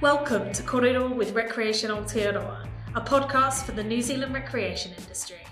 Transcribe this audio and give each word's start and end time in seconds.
Welcome 0.00 0.50
to 0.52 0.62
Korero 0.62 1.14
with 1.14 1.34
Recreation 1.34 1.90
Aotearoa, 1.90 2.66
a 2.94 3.02
podcast 3.02 3.64
for 3.64 3.72
the 3.72 3.84
New 3.84 4.00
Zealand 4.00 4.32
recreation 4.32 4.92
industry. 4.96 5.42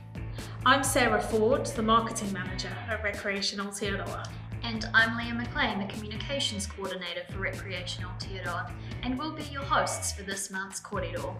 I'm 0.64 0.82
Sarah 0.82 1.20
Ford, 1.20 1.66
the 1.66 1.82
Marketing 1.82 2.32
Manager 2.32 2.74
at 2.88 3.04
Recreation 3.04 3.58
Aotearoa. 3.58 4.26
And 4.62 4.86
I'm 4.94 5.18
Leah 5.18 5.34
McLean, 5.34 5.86
the 5.86 5.92
Communications 5.92 6.66
Coordinator 6.66 7.24
for 7.30 7.40
Recreation 7.40 8.04
Aotearoa, 8.04 8.72
and 9.02 9.18
we'll 9.18 9.34
be 9.34 9.42
your 9.52 9.64
hosts 9.64 10.12
for 10.12 10.22
this 10.22 10.50
month's 10.50 10.80
Korero. 10.80 11.38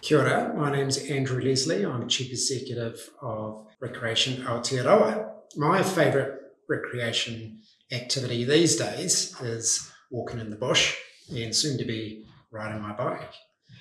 Kia 0.00 0.18
ora, 0.18 0.52
my 0.56 0.72
name's 0.72 0.98
Andrew 1.08 1.40
Leslie. 1.40 1.86
I'm 1.86 2.08
Chief 2.08 2.32
Executive 2.32 3.10
of 3.22 3.64
Recreation 3.78 4.42
Aotearoa. 4.42 5.30
My 5.54 5.84
favourite 5.84 6.32
recreation 6.68 7.60
activity 7.92 8.42
these 8.42 8.74
days 8.74 9.40
is 9.40 9.92
walking 10.10 10.38
in 10.38 10.50
the 10.50 10.56
bush 10.56 10.96
and 11.34 11.54
soon 11.54 11.76
to 11.78 11.84
be 11.84 12.24
riding 12.50 12.80
my 12.80 12.92
bike. 12.92 13.32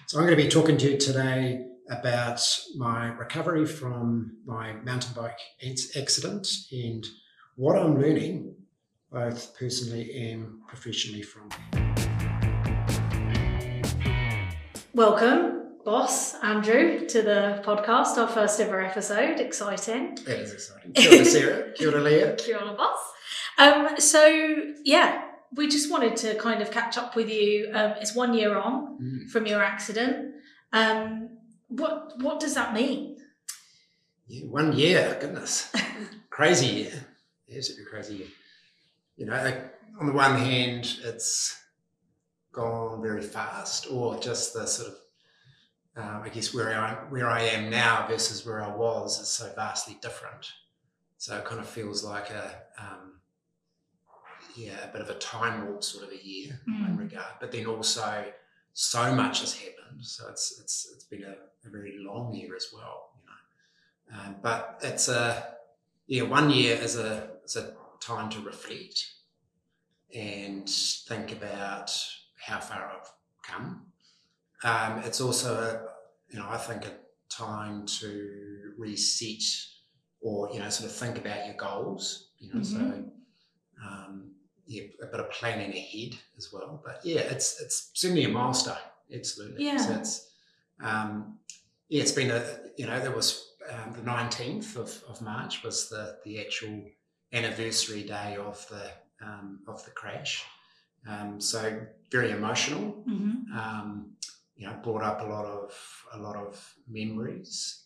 So 0.07 0.17
I'm 0.17 0.25
going 0.25 0.37
to 0.37 0.43
be 0.43 0.49
talking 0.49 0.77
to 0.77 0.91
you 0.91 0.97
today 0.97 1.65
about 1.89 2.41
my 2.75 3.07
recovery 3.13 3.65
from 3.65 4.37
my 4.45 4.73
mountain 4.73 5.13
bike 5.15 5.37
accident 5.95 6.47
and 6.71 7.05
what 7.55 7.77
I'm 7.77 7.99
learning 7.99 8.55
both 9.11 9.57
personally 9.57 10.31
and 10.31 10.65
professionally 10.67 11.21
from. 11.21 11.49
Welcome, 14.95 15.75
boss 15.85 16.35
Andrew, 16.41 17.05
to 17.07 17.21
the 17.21 17.61
podcast, 17.63 18.17
our 18.17 18.27
first 18.27 18.59
ever 18.59 18.81
episode. 18.81 19.39
Exciting. 19.39 20.15
That 20.25 20.39
is 20.39 20.53
exciting. 20.53 20.93
Kia 20.93 21.15
ora, 21.17 21.25
Sarah. 21.25 21.71
Kia 21.73 21.91
ora, 21.91 22.01
Leah. 22.01 22.35
Kia 22.37 22.57
ora, 22.57 22.73
boss. 22.73 22.99
Um, 23.57 23.99
so, 23.99 24.73
yeah, 24.83 25.21
we 25.55 25.67
just 25.67 25.89
wanted 25.91 26.15
to 26.17 26.35
kind 26.35 26.61
of 26.61 26.71
catch 26.71 26.97
up 26.97 27.15
with 27.15 27.29
you. 27.29 27.69
Um, 27.73 27.91
it's 28.01 28.15
one 28.15 28.33
year 28.33 28.57
on 28.57 28.97
Mm. 29.01 29.29
from 29.29 29.45
your 29.45 29.61
accident. 29.63 30.35
Um, 30.73 31.29
what 31.67 32.13
what 32.21 32.39
does 32.39 32.53
that 32.55 32.73
mean? 32.73 33.17
Yeah, 34.27 34.47
one 34.47 34.73
year, 34.73 35.17
goodness. 35.19 35.71
crazy 36.29 36.67
year. 36.67 37.05
Absolutely 37.55 37.85
crazy 37.85 38.15
year. 38.15 38.27
You 39.17 39.25
know, 39.27 39.35
like, 39.43 39.73
on 39.99 40.07
the 40.07 40.13
one 40.13 40.35
hand, 40.37 40.97
it's 41.03 41.55
gone 42.51 43.01
very 43.01 43.21
fast, 43.21 43.87
or 43.91 44.17
just 44.19 44.53
the 44.53 44.65
sort 44.65 44.89
of, 44.89 44.95
um, 46.03 46.21
I 46.23 46.29
guess, 46.29 46.53
where 46.53 46.73
I, 46.79 46.93
where 47.09 47.27
I 47.29 47.41
am 47.43 47.69
now 47.69 48.07
versus 48.07 48.45
where 48.45 48.61
I 48.63 48.73
was 48.75 49.19
is 49.21 49.27
so 49.27 49.51
vastly 49.55 49.97
different. 50.01 50.51
So 51.17 51.37
it 51.37 51.45
kind 51.45 51.61
of 51.61 51.67
feels 51.67 52.03
like 52.03 52.29
a, 52.31 52.63
um, 52.79 53.14
yeah, 54.55 54.83
a 54.83 54.91
bit 54.91 55.01
of 55.01 55.09
a 55.09 55.15
time 55.15 55.65
warp 55.65 55.83
sort 55.83 56.05
of 56.05 56.11
a 56.11 56.25
year 56.25 56.59
in 56.67 56.73
Mm. 56.73 56.99
regard. 56.99 57.33
But 57.39 57.51
then 57.51 57.65
also, 57.65 58.31
so 58.73 59.13
much 59.15 59.41
has 59.41 59.53
happened. 59.53 60.03
So 60.05 60.27
it's 60.29 60.59
it's 60.61 60.89
it's 60.93 61.03
been 61.05 61.23
a, 61.23 61.35
a 61.67 61.69
very 61.69 61.97
long 61.99 62.33
year 62.33 62.55
as 62.55 62.67
well. 62.73 63.09
You 63.17 63.23
know, 63.27 64.19
um, 64.21 64.35
but 64.41 64.79
it's 64.83 65.07
a 65.07 65.55
yeah, 66.07 66.23
one 66.23 66.49
year 66.49 66.75
is 66.75 66.95
a 66.97 67.29
is 67.43 67.55
a 67.55 67.73
time 67.99 68.29
to 68.29 68.39
reflect 68.41 69.11
and 70.13 70.69
think 70.69 71.31
about 71.31 71.91
how 72.39 72.59
far 72.59 72.91
I've 72.91 73.11
come. 73.43 73.85
Um, 74.63 74.99
it's 75.03 75.21
also 75.21 75.55
a 75.55 76.33
you 76.33 76.39
know 76.39 76.47
I 76.49 76.57
think 76.57 76.85
a 76.85 76.93
time 77.29 77.85
to 77.85 78.73
reset 78.77 79.43
or 80.21 80.49
you 80.53 80.59
know 80.59 80.69
sort 80.69 80.89
of 80.89 80.95
think 80.95 81.17
about 81.17 81.45
your 81.45 81.55
goals. 81.55 82.29
You 82.39 82.53
know, 82.53 82.63
so 82.63 83.03
um, 83.83 84.31
yeah, 84.67 84.83
a 85.01 85.05
bit 85.05 85.19
of 85.19 85.29
planning 85.31 85.71
ahead 85.71 86.17
as 86.37 86.51
well. 86.51 86.81
But 86.83 87.01
yeah, 87.03 87.21
it's 87.21 87.61
it's 87.61 87.91
certainly 87.93 88.25
a 88.25 88.29
milestone. 88.29 88.77
Absolutely. 89.13 89.65
Yeah. 89.65 89.77
So 89.77 89.93
it's 89.93 90.31
um, 90.83 91.37
yeah, 91.89 92.01
it's 92.01 92.11
been 92.11 92.31
a 92.31 92.43
you 92.77 92.87
know 92.87 92.99
there 92.99 93.11
was 93.11 93.53
um, 93.71 93.93
the 93.93 94.01
nineteenth 94.01 94.75
of, 94.75 95.03
of 95.07 95.21
March 95.21 95.63
was 95.63 95.89
the 95.89 96.17
the 96.25 96.39
actual 96.41 96.83
anniversary 97.33 98.03
day 98.03 98.37
of 98.37 98.65
the 98.69 99.25
um, 99.25 99.59
of 99.67 99.83
the 99.85 99.91
crash. 99.91 100.43
Um, 101.07 101.39
so 101.39 101.79
very 102.11 102.31
emotional. 102.31 103.03
Mm-hmm. 103.07 103.57
Um, 103.57 104.11
you 104.55 104.65
know, 104.67 104.75
brought 104.83 105.03
up 105.03 105.21
a 105.21 105.25
lot 105.25 105.45
of 105.45 106.05
a 106.13 106.17
lot 106.17 106.35
of 106.37 106.73
memories, 106.87 107.83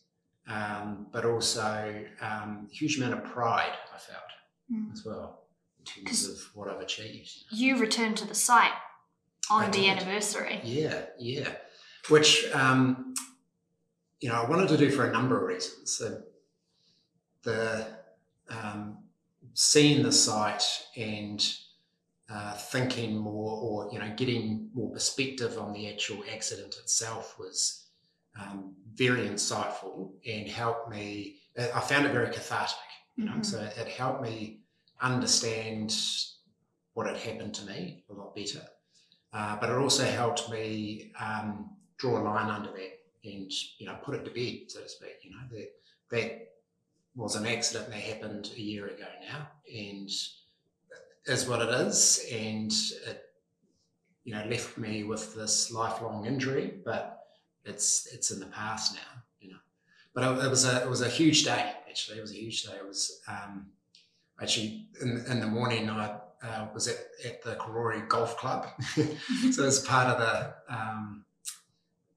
um, 0.48 1.08
but 1.12 1.26
also 1.26 2.06
um, 2.22 2.68
huge 2.72 2.98
amount 2.98 3.14
of 3.14 3.24
pride. 3.24 3.74
I 3.94 3.98
felt 3.98 4.24
Mm. 4.72 4.94
as 4.94 5.04
well 5.04 5.46
in 5.80 5.86
terms 6.06 6.28
of 6.28 6.38
what 6.54 6.68
I've 6.70 6.82
achieved. 6.82 7.32
You 7.52 7.78
returned 7.78 8.18
to 8.18 8.28
the 8.28 8.36
site 8.36 8.72
on 9.50 9.64
I 9.64 9.70
the 9.70 9.82
did. 9.82 9.90
anniversary. 9.98 10.60
Yeah, 10.64 11.02
yeah. 11.18 11.50
Which 12.10 12.50
um, 12.54 13.14
you 14.20 14.30
know 14.30 14.36
I 14.36 14.50
wanted 14.50 14.70
to 14.70 14.78
do 14.78 14.90
for 14.92 15.06
a 15.06 15.12
number 15.12 15.38
of 15.38 15.44
reasons. 15.48 15.92
So 15.92 16.22
the 17.44 17.86
um, 18.50 18.98
seeing 19.54 20.04
the 20.04 20.12
site 20.12 20.64
and 20.98 21.46
uh, 22.30 22.54
thinking 22.54 23.18
more, 23.18 23.60
or 23.62 23.90
you 23.92 24.00
know, 24.00 24.12
getting 24.16 24.70
more 24.74 24.92
perspective 24.92 25.58
on 25.58 25.74
the 25.74 25.90
actual 25.92 26.24
accident 26.34 26.76
itself 26.82 27.38
was 27.40 27.88
um, 28.40 28.76
very 28.94 29.28
insightful 29.28 30.12
and 30.28 30.48
helped 30.48 30.90
me. 30.90 31.38
I 31.58 31.80
found 31.80 32.06
it 32.06 32.12
very 32.14 32.30
cathartic. 32.32 32.76
You 33.16 33.26
know, 33.26 33.32
Mhm. 33.34 33.46
so 33.46 33.60
it 33.60 33.88
helped 33.88 34.22
me 34.22 34.59
understand 35.02 35.96
what 36.94 37.08
had 37.08 37.18
happened 37.18 37.54
to 37.56 37.66
me 37.66 38.04
a 38.10 38.14
lot 38.14 38.36
better. 38.36 38.62
Uh, 39.32 39.58
but 39.60 39.70
it 39.70 39.78
also 39.78 40.04
helped 40.04 40.50
me 40.50 41.12
um, 41.20 41.70
draw 41.98 42.20
a 42.20 42.24
line 42.24 42.50
under 42.50 42.72
that 42.72 43.00
and 43.24 43.52
you 43.78 43.86
know 43.86 43.96
put 44.04 44.16
it 44.16 44.26
to 44.26 44.32
bed, 44.32 44.70
so 44.72 44.82
to 44.82 44.90
speak. 44.90 45.18
You 45.24 45.32
know 45.32 45.38
that 45.52 45.72
that 46.12 46.48
was 47.16 47.36
an 47.36 47.46
accident 47.46 47.90
that 47.90 48.00
happened 48.00 48.50
a 48.56 48.62
year 48.62 48.88
ago 48.88 49.06
now, 49.30 49.48
and 49.74 50.10
is 51.26 51.48
what 51.48 51.62
it 51.62 51.70
is, 51.70 52.26
and 52.32 52.72
it 53.08 53.24
you 54.24 54.34
know 54.34 54.46
left 54.46 54.78
me 54.78 55.04
with 55.04 55.36
this 55.36 55.72
lifelong 55.72 56.26
injury, 56.26 56.80
but 56.86 57.28
it's 57.66 58.08
it's 58.14 58.32
in 58.32 58.40
the 58.40 58.48
past 58.48 58.96
now. 58.96 59.22
You 59.42 59.52
know, 59.52 59.60
but 60.14 60.24
it, 60.24 60.46
it 60.46 60.50
was 60.50 60.66
a 60.66 60.84
it 60.84 60.90
was 60.90 61.02
a 61.02 61.10
huge 61.10 61.44
day. 61.44 61.74
Actually, 61.88 62.20
it 62.20 62.22
was 62.22 62.32
a 62.32 62.36
huge 62.38 62.64
day. 62.64 62.74
It 62.78 62.88
was 62.88 63.22
um, 63.28 63.68
actually 64.42 64.88
in 65.02 65.24
in 65.28 65.40
the 65.40 65.48
morning. 65.48 65.90
I 65.90 66.20
uh, 66.44 66.68
was 66.74 66.88
at, 66.88 66.98
at 67.26 67.44
the 67.44 67.56
Karori 67.56 68.08
Golf 68.08 68.38
Club. 68.38 68.68
so 69.52 69.66
as 69.66 69.80
part 69.80 70.08
of 70.08 70.20
the, 70.20 70.74
um, 70.74 71.26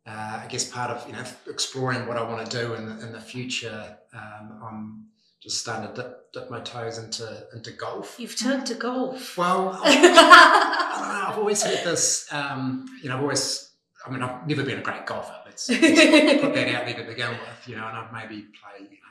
uh, 0.07 0.41
I 0.45 0.47
guess 0.49 0.69
part 0.69 0.91
of 0.91 1.07
you 1.07 1.15
know 1.15 1.25
exploring 1.49 2.07
what 2.07 2.17
I 2.17 2.23
want 2.23 2.49
to 2.49 2.59
do 2.59 2.75
in 2.75 2.87
the, 2.87 3.07
in 3.07 3.13
the 3.13 3.21
future. 3.21 3.97
Um, 4.15 4.61
I'm 4.63 5.07
just 5.41 5.61
starting 5.61 5.93
to 5.95 6.03
dip, 6.03 6.33
dip 6.33 6.51
my 6.51 6.61
toes 6.61 6.99
into 6.99 7.47
into 7.55 7.73
golf. 7.73 8.17
You've 8.19 8.39
turned 8.39 8.67
to 8.67 8.75
golf. 8.75 9.37
Well, 9.37 9.81
I 9.83 9.95
don't 9.95 10.15
know. 10.15 11.27
I've 11.29 11.39
always 11.39 11.63
had 11.63 11.85
this. 11.85 12.29
Um, 12.33 12.87
you 13.03 13.09
know, 13.09 13.17
I've 13.17 13.23
always. 13.23 13.71
I 14.05 14.11
mean, 14.11 14.23
I've 14.23 14.49
never 14.49 14.65
been 14.65 14.79
a 14.79 14.83
great 14.83 15.07
golfer. 15.07 15.37
Let's, 15.45 15.69
let's 15.71 15.81
put 15.81 16.55
that 16.55 16.75
out 16.75 16.87
there 16.87 16.95
to 16.95 17.05
begin 17.05 17.31
with. 17.31 17.69
You 17.69 17.77
know, 17.77 17.87
and 17.87 17.97
I'd 17.99 18.13
maybe 18.13 18.43
play 18.43 18.81
you 18.81 18.97
know 18.97 19.02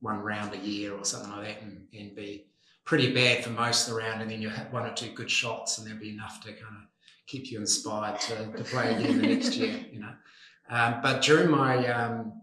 one 0.00 0.20
round 0.20 0.54
a 0.54 0.58
year 0.58 0.92
or 0.92 1.04
something 1.04 1.30
like 1.30 1.46
that, 1.46 1.62
and, 1.62 1.86
and 1.98 2.14
be 2.14 2.46
pretty 2.84 3.12
bad 3.12 3.42
for 3.42 3.50
most 3.50 3.86
of 3.86 3.94
the 3.94 4.00
round, 4.00 4.22
and 4.22 4.30
then 4.30 4.40
you 4.40 4.48
hit 4.48 4.72
one 4.72 4.86
or 4.86 4.94
two 4.94 5.10
good 5.10 5.30
shots, 5.30 5.78
and 5.78 5.86
there'll 5.86 6.00
be 6.00 6.10
enough 6.10 6.40
to 6.42 6.52
kind 6.52 6.76
of 6.76 6.88
keep 7.26 7.50
you 7.50 7.58
inspired 7.58 8.18
to, 8.20 8.52
to 8.52 8.64
play 8.64 8.94
again 8.94 9.20
the 9.20 9.26
next 9.26 9.54
year. 9.56 9.84
You 9.92 10.00
know, 10.00 10.12
um, 10.68 11.00
but 11.02 11.22
during 11.22 11.50
my 11.50 11.86
um, 11.88 12.40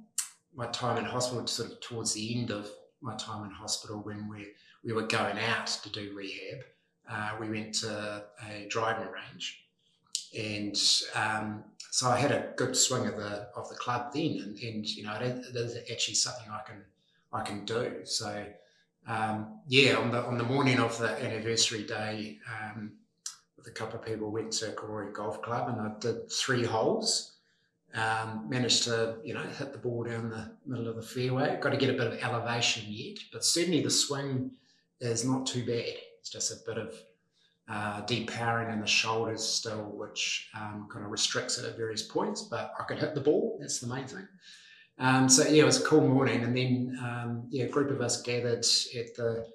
my 0.55 0.67
time 0.67 0.97
in 0.97 1.05
hospital, 1.05 1.45
sort 1.47 1.71
of 1.71 1.79
towards 1.81 2.13
the 2.13 2.39
end 2.39 2.51
of 2.51 2.69
my 3.01 3.15
time 3.15 3.45
in 3.45 3.51
hospital, 3.51 4.01
when 4.01 4.29
we 4.29 4.47
we 4.83 4.93
were 4.93 5.07
going 5.07 5.37
out 5.37 5.67
to 5.67 5.89
do 5.89 6.13
rehab, 6.15 6.63
uh, 7.09 7.31
we 7.39 7.49
went 7.49 7.73
to 7.75 8.23
a 8.49 8.67
driving 8.69 9.07
range, 9.11 9.65
and 10.37 10.77
um, 11.15 11.63
so 11.91 12.09
I 12.09 12.17
had 12.17 12.31
a 12.31 12.53
good 12.57 12.75
swing 12.75 13.07
of 13.07 13.17
the 13.17 13.47
of 13.55 13.69
the 13.69 13.75
club 13.75 14.13
then, 14.13 14.41
and, 14.43 14.57
and 14.59 14.85
you 14.85 15.03
know 15.03 15.13
it 15.13 15.21
is, 15.21 15.47
it 15.49 15.55
is 15.55 15.77
actually 15.91 16.15
something 16.15 16.47
I 16.51 16.61
can 16.67 16.83
I 17.33 17.41
can 17.41 17.65
do. 17.65 18.01
So 18.03 18.45
um, 19.07 19.59
yeah, 19.67 19.95
on 19.95 20.11
the 20.11 20.23
on 20.23 20.37
the 20.37 20.43
morning 20.43 20.79
of 20.79 20.97
the 20.97 21.21
anniversary 21.21 21.83
day, 21.83 22.39
um, 22.49 22.93
with 23.57 23.67
a 23.67 23.71
couple 23.71 23.99
of 23.99 24.05
people 24.05 24.31
went 24.31 24.51
to 24.53 24.67
Karori 24.71 25.13
Golf 25.13 25.41
Club, 25.41 25.69
and 25.69 25.81
I 25.81 25.91
did 25.99 26.31
three 26.31 26.63
holes. 26.63 27.31
Um, 27.95 28.49
managed 28.49 28.83
to 28.85 29.17
you 29.23 29.33
know 29.33 29.41
hit 29.41 29.71
the 29.71 29.77
ball 29.77 30.03
down 30.03 30.29
the 30.29 30.51
middle 30.65 30.87
of 30.87 30.95
the 30.95 31.01
fairway. 31.01 31.59
Got 31.61 31.71
to 31.71 31.77
get 31.77 31.89
a 31.89 31.97
bit 31.97 32.07
of 32.07 32.19
elevation 32.23 32.85
yet, 32.87 33.17
but 33.31 33.43
certainly 33.43 33.81
the 33.81 33.91
swing 33.91 34.51
is 34.99 35.25
not 35.25 35.45
too 35.45 35.65
bad. 35.65 35.93
It's 36.19 36.29
just 36.29 36.51
a 36.51 36.65
bit 36.65 36.77
of 36.77 36.95
uh, 37.69 38.01
depowering 38.05 38.73
in 38.73 38.79
the 38.79 38.87
shoulders 38.87 39.43
still, 39.43 39.91
which 39.95 40.49
um, 40.55 40.87
kind 40.91 41.05
of 41.05 41.11
restricts 41.11 41.57
it 41.57 41.65
at 41.65 41.77
various 41.77 42.03
points. 42.03 42.43
But 42.43 42.73
I 42.79 42.83
could 42.83 42.99
hit 42.99 43.15
the 43.15 43.21
ball. 43.21 43.57
That's 43.59 43.79
the 43.79 43.87
main 43.87 44.07
thing. 44.07 44.27
Um, 44.99 45.27
so 45.27 45.47
yeah, 45.47 45.63
it 45.63 45.65
was 45.65 45.81
a 45.81 45.85
cool 45.85 46.07
morning, 46.07 46.43
and 46.43 46.55
then 46.55 46.97
um, 47.01 47.47
yeah, 47.49 47.65
a 47.65 47.69
group 47.69 47.89
of 47.89 48.01
us 48.01 48.21
gathered 48.21 48.65
at 48.95 49.15
the 49.15 49.47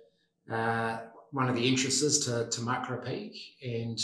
uh, 0.52 1.00
one 1.30 1.48
of 1.48 1.54
the 1.54 1.68
entrances 1.68 2.18
to 2.26 2.48
to 2.50 2.60
Makara 2.60 3.04
Peak, 3.04 3.34
and 3.62 3.98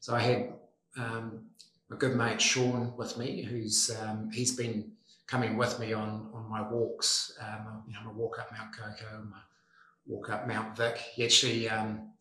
So 0.00 0.14
I 0.14 0.20
had 0.20 0.52
um, 0.98 1.46
a 1.90 1.94
good 1.94 2.14
mate 2.16 2.40
Sean 2.40 2.94
with 2.96 3.16
me, 3.16 3.42
who's 3.42 3.90
um, 4.02 4.30
he's 4.30 4.54
been 4.54 4.92
coming 5.26 5.56
with 5.56 5.78
me 5.78 5.94
on 5.94 6.28
on 6.34 6.50
my 6.50 6.60
walks. 6.60 7.36
Um, 7.40 7.84
you 7.88 7.94
know, 7.94 8.00
my 8.04 8.12
walk 8.12 8.38
up 8.38 8.52
Mount 8.52 8.74
Kaukau, 8.74 9.30
my 9.30 9.38
walk 10.06 10.28
up 10.28 10.46
Mount 10.46 10.76
Vic. 10.76 10.98
He 10.98 11.24
actually 11.24 11.68
um, 11.70 12.12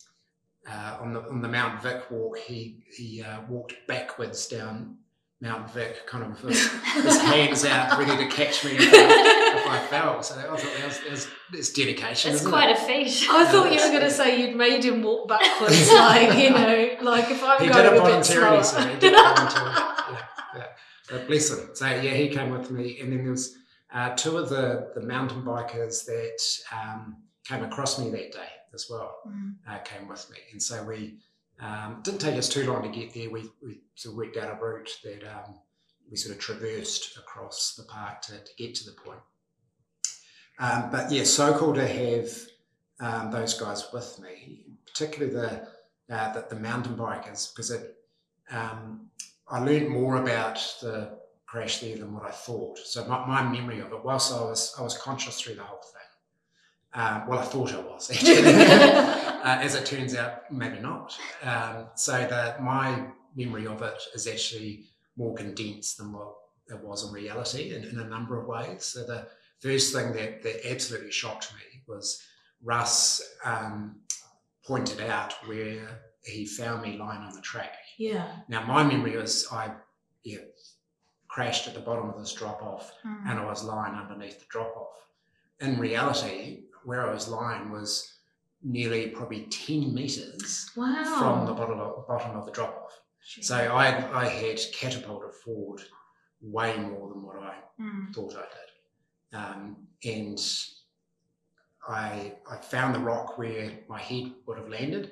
uh, 0.66 0.98
on 1.02 1.14
the 1.14 1.22
on 1.28 1.42
the 1.42 1.50
Mount 1.50 1.82
Vic 1.84 2.10
walk, 2.10 2.38
he 2.38 2.84
he 2.96 3.22
uh, 3.22 3.42
walked 3.50 3.76
backwards 3.88 4.48
down 4.48 4.98
Mount 5.44 5.70
Vic, 5.72 6.08
kind 6.08 6.24
of 6.24 6.42
with 6.42 6.56
his 6.56 7.22
hands 7.22 7.66
out, 7.66 8.00
ready 8.00 8.16
to 8.16 8.34
catch 8.34 8.64
me 8.64 8.72
if 8.78 8.94
I, 8.94 9.58
if 9.58 9.68
I 9.68 9.88
fell. 9.88 10.24
So 10.24 10.36
I 10.36 10.44
thought 10.56 10.62
that 10.62 10.86
was, 10.88 11.00
that 11.02 11.12
was 11.12 11.28
it's 11.52 11.74
dedication. 11.74 12.32
It's 12.32 12.40
isn't 12.40 12.50
quite 12.50 12.70
it? 12.70 12.78
a 12.78 12.82
feat. 12.82 13.28
I 13.30 13.46
thought 13.52 13.70
you 13.70 13.82
were 13.82 13.90
going 13.90 14.04
to 14.04 14.10
say 14.10 14.42
you'd 14.42 14.56
made 14.56 14.86
him 14.86 15.04
walk 15.04 15.28
backwards, 15.28 15.92
like 15.94 16.38
you 16.38 16.50
know, 16.50 16.96
like 17.02 17.30
if 17.30 17.44
I'm 17.44 17.60
he 17.62 17.68
going 17.68 17.84
did 17.84 17.94
it 17.94 18.00
a 18.00 18.06
bit 18.06 18.26
slower. 18.26 18.64
so 18.64 18.80
he 18.88 19.00
did 19.00 19.12
it 19.12 19.20
voluntarily. 19.20 19.76
Yeah, 19.76 20.26
yeah. 20.56 20.66
But 21.12 21.28
bless 21.28 21.50
him. 21.50 21.72
So 21.74 21.88
yeah, 21.88 22.14
he 22.14 22.30
came 22.30 22.50
with 22.58 22.72
me, 22.72 23.02
and 23.02 23.12
then 23.12 23.24
there 23.24 23.32
was 23.32 23.54
uh, 23.94 24.16
two 24.16 24.38
of 24.38 24.48
the 24.48 24.92
the 24.96 25.02
mountain 25.02 25.42
bikers 25.42 26.06
that 26.06 26.40
um, 26.72 27.18
came 27.46 27.66
across 27.66 28.00
me 28.00 28.10
that 28.12 28.32
day 28.32 28.50
as 28.74 28.88
well. 28.90 29.18
Mm. 29.28 29.56
Uh, 29.68 29.80
came 29.80 30.08
with 30.08 30.26
me, 30.32 30.38
and 30.54 30.64
so 30.64 30.86
we 30.86 31.18
um, 31.60 32.02
didn't 32.04 32.22
take 32.22 32.36
us 32.36 32.50
too 32.50 32.70
long 32.72 32.84
to 32.84 32.90
get 32.90 33.14
there. 33.14 33.30
We 33.30 33.50
we 33.62 33.82
sort 33.96 34.14
of 34.14 34.18
worked 34.18 34.38
out 34.38 34.58
a 34.58 34.64
route 34.64 34.90
that 35.04 35.24
um, 35.24 35.60
we 36.10 36.18
sort 36.18 36.36
of 36.36 36.42
traversed 36.42 37.18
across 37.18 37.76
the 37.76 37.84
park 37.84 38.22
to, 38.24 38.34
to 38.34 38.52
get 38.58 38.76
to 38.76 38.86
the 38.86 38.92
point. 38.92 39.20
Um, 40.60 40.90
but 40.92 41.12
yeah, 41.12 41.24
so 41.24 41.58
cool 41.58 41.74
to 41.74 41.88
have 41.88 42.30
um, 43.00 43.32
those 43.32 43.60
guys 43.60 43.86
with 43.94 44.20
me, 44.20 44.66
particularly 44.86 45.34
the 45.34 45.68
uh, 46.14 46.34
the, 46.34 46.46
the 46.50 46.60
mountain 46.60 46.96
bikers, 46.96 47.54
because 47.54 47.72
it 47.72 47.98
um, 48.52 49.08
I 49.48 49.60
learned 49.60 49.90
more 49.90 50.18
about 50.18 50.56
the 50.82 51.18
crash 51.46 51.80
there 51.80 51.98
than 51.98 52.14
what 52.14 52.26
I 52.26 52.32
thought. 52.32 52.80
So 52.80 53.06
my, 53.06 53.26
my 53.26 53.44
memory 53.44 53.80
of 53.80 53.92
it, 53.92 54.04
whilst 54.04 54.34
I 54.34 54.42
was 54.42 54.76
I 54.78 54.82
was 54.82 54.98
conscious 54.98 55.40
through 55.40 55.56
the 55.56 55.64
whole 55.64 55.82
thing. 55.82 57.02
Um, 57.02 57.28
well, 57.28 57.40
I 57.40 57.44
thought 57.44 57.74
I 57.74 57.80
was 57.80 58.12
actually. 58.12 58.34
uh, 59.44 59.58
as 59.62 59.76
it 59.76 59.86
turns 59.86 60.16
out, 60.16 60.52
maybe 60.52 60.80
not. 60.80 61.16
Um, 61.44 61.88
so 61.96 62.14
that 62.14 62.64
my 62.64 63.06
memory 63.36 63.68
of 63.68 63.82
it 63.82 64.02
is 64.16 64.28
actually 64.28 64.86
more 65.18 65.36
condensed 65.36 65.98
than 65.98 66.12
what 66.14 66.34
it 66.70 66.80
was 66.84 67.06
in 67.08 67.14
reality 67.14 67.76
in, 67.76 67.84
in 67.84 68.00
a 68.00 68.06
number 68.08 68.40
of 68.40 68.48
ways. 68.48 68.84
So 68.86 69.04
the 69.06 69.28
first 69.60 69.94
thing 69.94 70.14
that, 70.14 70.42
that 70.44 70.72
absolutely 70.72 71.12
shocked 71.12 71.54
me 71.54 71.82
was 71.88 72.24
Russ 72.64 73.22
um, 73.44 73.98
pointed 74.66 75.02
out 75.02 75.34
where 75.48 76.00
he 76.24 76.46
found 76.46 76.82
me 76.82 76.98
lying 76.98 77.22
on 77.22 77.34
the 77.36 77.42
track. 77.42 77.74
Yeah. 77.98 78.28
Now 78.48 78.66
my 78.66 78.84
memory 78.84 79.14
is 79.14 79.46
I 79.52 79.72
yeah, 80.24 80.38
crashed 81.28 81.68
at 81.68 81.74
the 81.74 81.82
bottom 81.82 82.10
of 82.10 82.18
this 82.18 82.34
drop 82.34 82.64
off 82.64 82.94
Mm. 83.06 83.30
and 83.30 83.40
I 83.40 83.46
was 83.46 83.64
lying 83.64 83.96
underneath 83.96 84.40
the 84.40 84.46
drop 84.50 84.74
off. 84.78 84.98
In 85.60 85.78
reality, 85.78 86.64
where 86.86 87.06
I 87.08 87.14
was 87.14 87.28
lying 87.28 87.70
was 87.72 88.13
nearly 88.64 89.08
probably 89.10 89.42
10 89.48 89.94
meters 89.94 90.70
Wow. 90.76 91.04
from 91.20 91.46
the 91.46 91.54
bottom 91.54 91.80
of, 91.80 92.08
bottom 92.08 92.36
of 92.38 92.46
the 92.46 92.52
drop 92.52 92.84
off. 92.86 93.00
So 93.42 93.56
I, 93.56 94.22
I 94.24 94.28
had 94.28 94.60
catapulted 94.74 95.34
forward 95.34 95.82
way 96.42 96.78
more 96.78 97.10
than 97.10 97.24
what 97.24 97.38
I 97.38 97.56
Mm. 97.82 98.14
thought 98.14 98.36
I 98.36 98.42
did. 98.42 99.38
Um, 99.38 99.78
and 100.06 100.40
I, 101.88 102.34
I 102.50 102.58
found 102.58 102.96
the 102.96 103.00
rock 103.00 103.38
where 103.38 103.72
my 103.90 104.00
head 104.00 104.32
would 104.46 104.58
have 104.58 104.70
landed. 104.70 105.12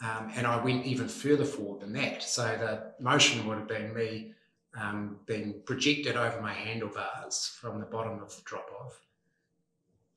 Um, 0.00 0.30
and 0.36 0.46
I 0.46 0.62
went 0.62 0.86
even 0.86 1.08
further 1.08 1.44
forward 1.44 1.80
than 1.80 1.92
that. 1.94 2.22
So 2.22 2.42
the 2.44 2.92
motion 3.02 3.46
would 3.46 3.58
have 3.58 3.66
been 3.68 3.92
me 3.92 4.32
um, 4.80 5.16
being 5.26 5.60
projected 5.66 6.16
over 6.16 6.40
my 6.40 6.52
handlebars 6.52 7.56
from 7.60 7.80
the 7.80 7.86
bottom 7.86 8.22
of 8.22 8.34
the 8.36 8.42
drop 8.44 8.68
off, 8.80 9.00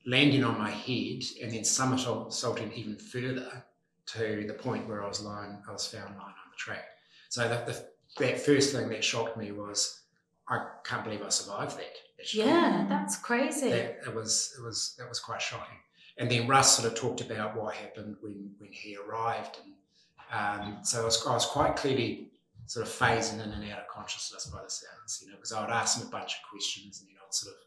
landing 0.05 0.43
on 0.43 0.57
my 0.57 0.71
head, 0.71 1.23
and 1.41 1.51
then 1.51 1.63
somersaulting 1.63 2.71
even 2.73 2.97
further 2.97 3.63
to 4.07 4.45
the 4.47 4.53
point 4.53 4.87
where 4.87 5.03
I 5.03 5.07
was 5.07 5.21
lying, 5.21 5.57
I 5.67 5.71
was 5.71 5.87
found 5.87 6.15
lying 6.15 6.19
on 6.19 6.51
the 6.51 6.57
track. 6.57 6.85
So 7.29 7.47
the, 7.47 7.71
the, 7.71 7.85
that 8.23 8.41
first 8.41 8.73
thing 8.73 8.89
that 8.89 9.03
shocked 9.03 9.37
me 9.37 9.51
was 9.51 10.01
I 10.49 10.65
can't 10.83 11.03
believe 11.03 11.21
I 11.21 11.29
survived 11.29 11.77
that. 11.77 11.95
actually. 12.19 12.43
Yeah, 12.43 12.85
that's 12.89 13.17
crazy. 13.17 13.69
That 13.69 14.01
it 14.05 14.15
was 14.15 14.55
it 14.57 14.63
was 14.63 14.95
that 14.97 15.07
was 15.07 15.19
quite 15.19 15.41
shocking. 15.41 15.77
And 16.17 16.29
then 16.29 16.47
Russ 16.47 16.77
sort 16.77 16.91
of 16.91 16.97
talked 16.97 17.21
about 17.21 17.55
what 17.55 17.73
happened 17.75 18.17
when 18.21 18.51
when 18.57 18.71
he 18.71 18.97
arrived, 18.97 19.59
and 19.63 20.75
um, 20.75 20.83
so 20.83 21.01
I 21.01 21.05
was, 21.05 21.25
I 21.25 21.33
was 21.33 21.45
quite 21.45 21.75
clearly 21.75 22.31
sort 22.65 22.85
of 22.85 22.93
phasing 22.93 23.35
in 23.35 23.51
and 23.51 23.71
out 23.71 23.79
of 23.79 23.87
consciousness 23.87 24.45
by 24.45 24.61
the 24.63 24.69
sounds, 24.69 25.21
you 25.21 25.29
know, 25.29 25.35
because 25.35 25.51
I 25.51 25.61
would 25.61 25.71
ask 25.71 25.99
him 25.99 26.07
a 26.07 26.11
bunch 26.11 26.35
of 26.35 26.49
questions, 26.49 27.01
and 27.01 27.09
then 27.09 27.15
I'd 27.25 27.33
sort 27.33 27.53
of 27.53 27.59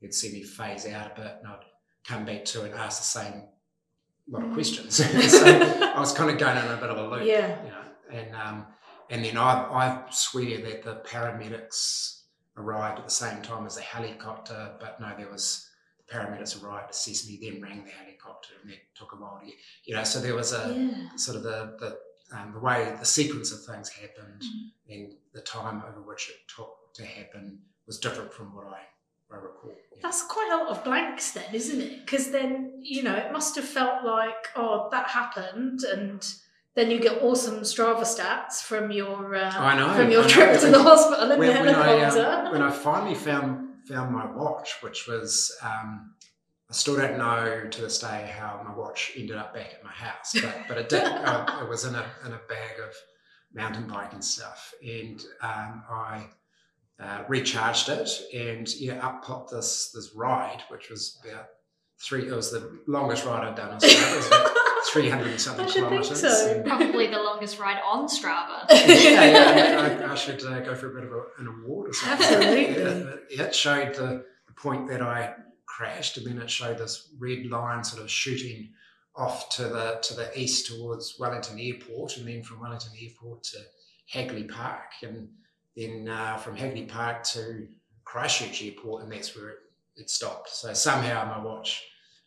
he'd 0.00 0.14
see 0.14 0.32
me 0.32 0.42
phase 0.42 0.86
out 0.86 1.12
a 1.12 1.20
bit, 1.20 1.36
and 1.42 1.52
I'd 1.52 1.64
come 2.06 2.24
back 2.24 2.44
to 2.46 2.62
and 2.64 2.74
ask 2.74 3.00
the 3.00 3.20
same 3.20 3.42
lot 4.28 4.44
of 4.44 4.52
questions. 4.52 4.96
so 4.96 5.46
I 5.46 5.98
was 5.98 6.12
kind 6.12 6.30
of 6.30 6.38
going 6.38 6.56
in 6.58 6.64
a 6.70 6.76
bit 6.76 6.90
of 6.90 6.98
a 6.98 7.08
loop, 7.08 7.24
Yeah. 7.24 7.62
you 7.64 7.70
know, 7.70 7.84
and 8.20 8.34
um, 8.36 8.66
and 9.10 9.24
then 9.24 9.36
I 9.36 9.52
I 9.82 10.04
swear 10.10 10.60
that 10.62 10.82
the 10.84 10.96
paramedics 11.06 12.22
arrived 12.56 12.98
at 12.98 13.04
the 13.04 13.10
same 13.10 13.42
time 13.42 13.66
as 13.66 13.76
the 13.76 13.82
helicopter, 13.82 14.74
but 14.80 15.00
no, 15.00 15.12
there 15.16 15.30
was 15.30 15.68
the 15.98 16.14
paramedics 16.14 16.62
arrived, 16.62 16.90
assessed 16.90 17.28
me, 17.28 17.38
then 17.42 17.60
rang 17.62 17.84
the 17.84 17.90
helicopter, 17.90 18.50
and 18.62 18.70
that 18.70 18.78
took 18.94 19.12
a 19.12 19.16
while 19.16 19.38
to 19.40 19.46
get, 19.46 19.54
you 19.84 19.94
know, 19.94 20.04
so 20.04 20.20
there 20.20 20.34
was 20.34 20.52
a 20.52 20.72
Yeah. 20.74 21.08
sort 21.16 21.36
of 21.36 21.42
the 21.42 21.76
the 21.80 21.98
um, 22.36 22.52
the 22.52 22.60
way 22.60 22.94
the 22.98 23.04
sequence 23.04 23.52
of 23.52 23.62
things 23.64 23.90
happened 23.90 24.42
and 24.88 25.12
the 25.34 25.42
time 25.42 25.82
over 25.86 26.00
which 26.00 26.30
it 26.30 26.36
took 26.54 26.94
to 26.94 27.04
happen 27.04 27.58
was 27.86 27.98
different 27.98 28.32
from 28.32 28.54
what 28.54 28.66
I, 28.68 28.80
I 29.32 29.36
recall. 29.36 29.72
That's 30.02 30.22
quite 30.22 30.50
a 30.52 30.56
lot 30.56 30.68
of 30.68 30.84
blanks 30.84 31.30
then, 31.30 31.54
isn't 31.54 31.80
it? 31.80 32.04
Because 32.04 32.30
then, 32.30 32.80
you 32.82 33.02
know, 33.02 33.14
it 33.14 33.32
must 33.32 33.54
have 33.56 33.64
felt 33.64 34.04
like, 34.04 34.48
oh, 34.56 34.88
that 34.90 35.08
happened, 35.08 35.80
and 35.84 36.26
then 36.74 36.90
you 36.90 36.98
get 36.98 37.22
awesome 37.22 37.60
Strava 37.60 38.00
stats 38.00 38.62
from 38.62 38.90
your 38.90 39.34
uh, 39.34 39.50
I 39.50 39.76
know, 39.76 39.94
from 39.94 40.10
your 40.10 40.24
I 40.24 40.28
trip 40.28 40.60
to 40.60 40.70
the 40.70 40.82
hospital 40.82 41.30
in 41.30 41.38
when, 41.38 41.54
the 41.54 41.60
when 41.60 41.74
I, 41.74 42.04
um, 42.04 42.52
when 42.52 42.62
I 42.62 42.70
finally 42.70 43.14
found 43.14 43.86
found 43.86 44.12
my 44.12 44.26
watch, 44.32 44.82
which 44.82 45.06
was 45.06 45.56
um, 45.62 46.14
I 46.70 46.72
still 46.72 46.96
don't 46.96 47.18
know 47.18 47.68
to 47.70 47.80
this 47.80 47.98
day 47.98 48.32
how 48.34 48.60
my 48.64 48.74
watch 48.74 49.12
ended 49.16 49.36
up 49.36 49.54
back 49.54 49.74
at 49.74 49.84
my 49.84 49.90
house, 49.90 50.32
but 50.32 50.56
but 50.68 50.78
it 50.78 50.88
did. 50.88 51.04
uh, 51.04 51.60
it 51.62 51.68
was 51.68 51.84
in 51.84 51.94
a 51.94 52.04
in 52.24 52.32
a 52.32 52.40
bag 52.48 52.80
of 52.82 52.94
mountain 53.52 53.86
biking 53.86 54.22
stuff, 54.22 54.72
and 54.82 55.22
um, 55.42 55.84
I. 55.90 56.26
Uh, 57.00 57.24
recharged 57.26 57.88
it 57.88 58.08
and 58.32 58.72
yeah, 58.76 59.04
up 59.04 59.24
popped 59.24 59.50
this 59.50 59.90
this 59.92 60.12
ride, 60.14 60.62
which 60.68 60.88
was 60.88 61.20
about 61.24 61.46
three. 62.00 62.28
It 62.28 62.32
was 62.34 62.52
the 62.52 62.78
longest 62.86 63.24
ride 63.24 63.44
I'd 63.44 63.56
done. 63.56 63.70
in 63.70 63.74
Australia. 63.76 64.12
It 64.12 64.16
was 64.18 64.26
about 64.28 64.50
three 64.92 65.08
hundred 65.08 65.28
and 65.32 65.40
something 65.40 65.64
I 65.64 65.68
should 65.68 65.74
think 65.88 65.88
kilometres. 65.88 66.20
so. 66.20 66.52
and- 66.52 66.64
Probably 66.64 67.06
the 67.08 67.18
longest 67.18 67.58
ride 67.58 67.80
on 67.84 68.06
Strava. 68.06 68.66
yeah, 68.70 69.24
yeah, 69.24 70.04
I, 70.06 70.12
I 70.12 70.14
should 70.14 70.44
uh, 70.44 70.60
go 70.60 70.76
for 70.76 70.92
a 70.92 70.94
bit 70.94 71.04
of 71.04 71.12
a, 71.12 71.22
an 71.38 71.48
award 71.48 71.90
or 71.90 71.92
something. 71.92 72.26
Absolutely. 72.26 72.82
Yeah, 73.36 73.44
it 73.46 73.54
showed 73.54 73.94
the, 73.94 74.24
the 74.46 74.52
point 74.56 74.88
that 74.90 75.02
I 75.02 75.34
crashed, 75.66 76.18
and 76.18 76.26
then 76.26 76.38
it 76.38 76.50
showed 76.50 76.78
this 76.78 77.12
red 77.18 77.46
line 77.46 77.82
sort 77.82 78.02
of 78.02 78.10
shooting 78.10 78.70
off 79.16 79.48
to 79.56 79.64
the 79.64 79.98
to 80.02 80.14
the 80.14 80.30
east 80.38 80.68
towards 80.68 81.16
Wellington 81.18 81.58
Airport, 81.58 82.16
and 82.18 82.28
then 82.28 82.44
from 82.44 82.60
Wellington 82.60 82.92
Airport 83.02 83.42
to 83.44 83.58
Hagley 84.08 84.44
Park, 84.44 84.90
and 85.02 85.28
then 85.76 86.08
uh, 86.08 86.36
from 86.36 86.56
Hagley 86.56 86.84
Park 86.84 87.24
to 87.24 87.66
Christchurch 88.04 88.62
Airport, 88.62 89.04
and 89.04 89.12
that's 89.12 89.34
where 89.36 89.50
it, 89.50 89.58
it 89.96 90.10
stopped. 90.10 90.50
So 90.50 90.72
somehow 90.72 91.24
my 91.26 91.42
watch 91.42 91.82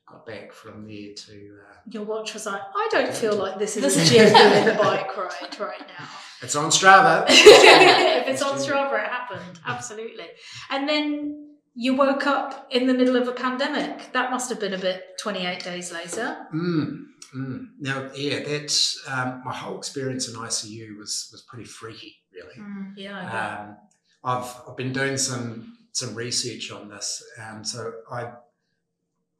got 0.07 0.25
back 0.25 0.53
from 0.53 0.87
there 0.87 1.13
to. 1.15 1.57
Uh, 1.69 1.75
Your 1.89 2.03
watch 2.03 2.33
was 2.33 2.45
like, 2.45 2.61
I 2.61 2.87
don't 2.91 3.13
feel 3.13 3.35
like 3.35 3.59
this 3.59 3.77
is 3.77 3.97
a 4.11 4.13
genuine 4.13 4.77
bike 4.77 5.15
ride 5.17 5.59
right 5.59 5.79
now. 5.79 6.07
it's 6.41 6.55
on 6.55 6.69
Strava. 6.69 7.25
if 7.29 8.27
it's 8.27 8.41
on 8.41 8.57
Strava, 8.57 9.03
it 9.03 9.09
happened. 9.09 9.59
Absolutely. 9.65 10.27
And 10.69 10.87
then 10.87 11.45
you 11.75 11.93
woke 11.93 12.25
up 12.25 12.67
in 12.71 12.87
the 12.87 12.93
middle 12.93 13.17
of 13.17 13.27
a 13.27 13.33
pandemic. 13.33 14.13
That 14.13 14.31
must 14.31 14.49
have 14.49 14.59
been 14.59 14.73
a 14.73 14.77
bit 14.77 15.03
28 15.19 15.63
days 15.63 15.91
later. 15.91 16.37
Mm, 16.53 17.05
mm. 17.35 17.67
Now, 17.79 18.09
yeah, 18.15 18.43
that's 18.43 19.03
um, 19.09 19.41
my 19.43 19.53
whole 19.53 19.77
experience 19.77 20.29
in 20.29 20.35
ICU 20.35 20.97
was 20.97 21.29
was 21.31 21.41
pretty 21.41 21.65
freaky, 21.65 22.15
really. 22.35 22.55
Mm. 22.55 22.93
Yeah, 22.97 23.19
I 23.19 23.63
um, 23.63 23.77
I've 24.23 24.55
I've 24.67 24.77
been 24.77 24.93
doing 24.93 25.17
some 25.17 25.77
some 25.91 26.13
research 26.15 26.71
on 26.71 26.89
this, 26.89 27.23
and 27.39 27.65
so 27.67 27.93
I 28.11 28.33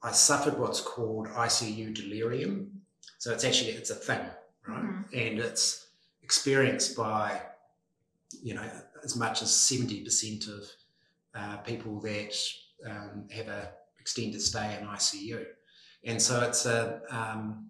I 0.01 0.11
suffered 0.11 0.57
what's 0.57 0.81
called 0.81 1.27
ICU 1.27 1.93
delirium. 1.93 2.81
So 3.17 3.33
it's 3.33 3.43
actually 3.43 3.71
it's 3.71 3.89
a 3.89 3.95
thing, 3.95 4.21
right? 4.67 4.83
Mhm. 4.83 5.03
And 5.13 5.39
it's 5.39 5.87
experienced 6.21 6.95
by 6.95 7.41
you 8.41 8.53
know 8.53 8.69
as 9.03 9.15
much 9.15 9.41
as 9.41 9.53
seventy 9.53 10.03
percent 10.03 10.47
of 10.47 10.63
uh, 11.33 11.57
people 11.57 11.99
that 12.01 12.35
um, 12.89 13.27
have 13.31 13.47
a 13.47 13.71
extended 13.99 14.41
stay 14.41 14.77
in 14.79 14.87
ICU, 14.87 15.45
and 16.03 16.21
so 16.21 16.41
it's 16.41 16.65
a 16.65 17.01
um, 17.09 17.69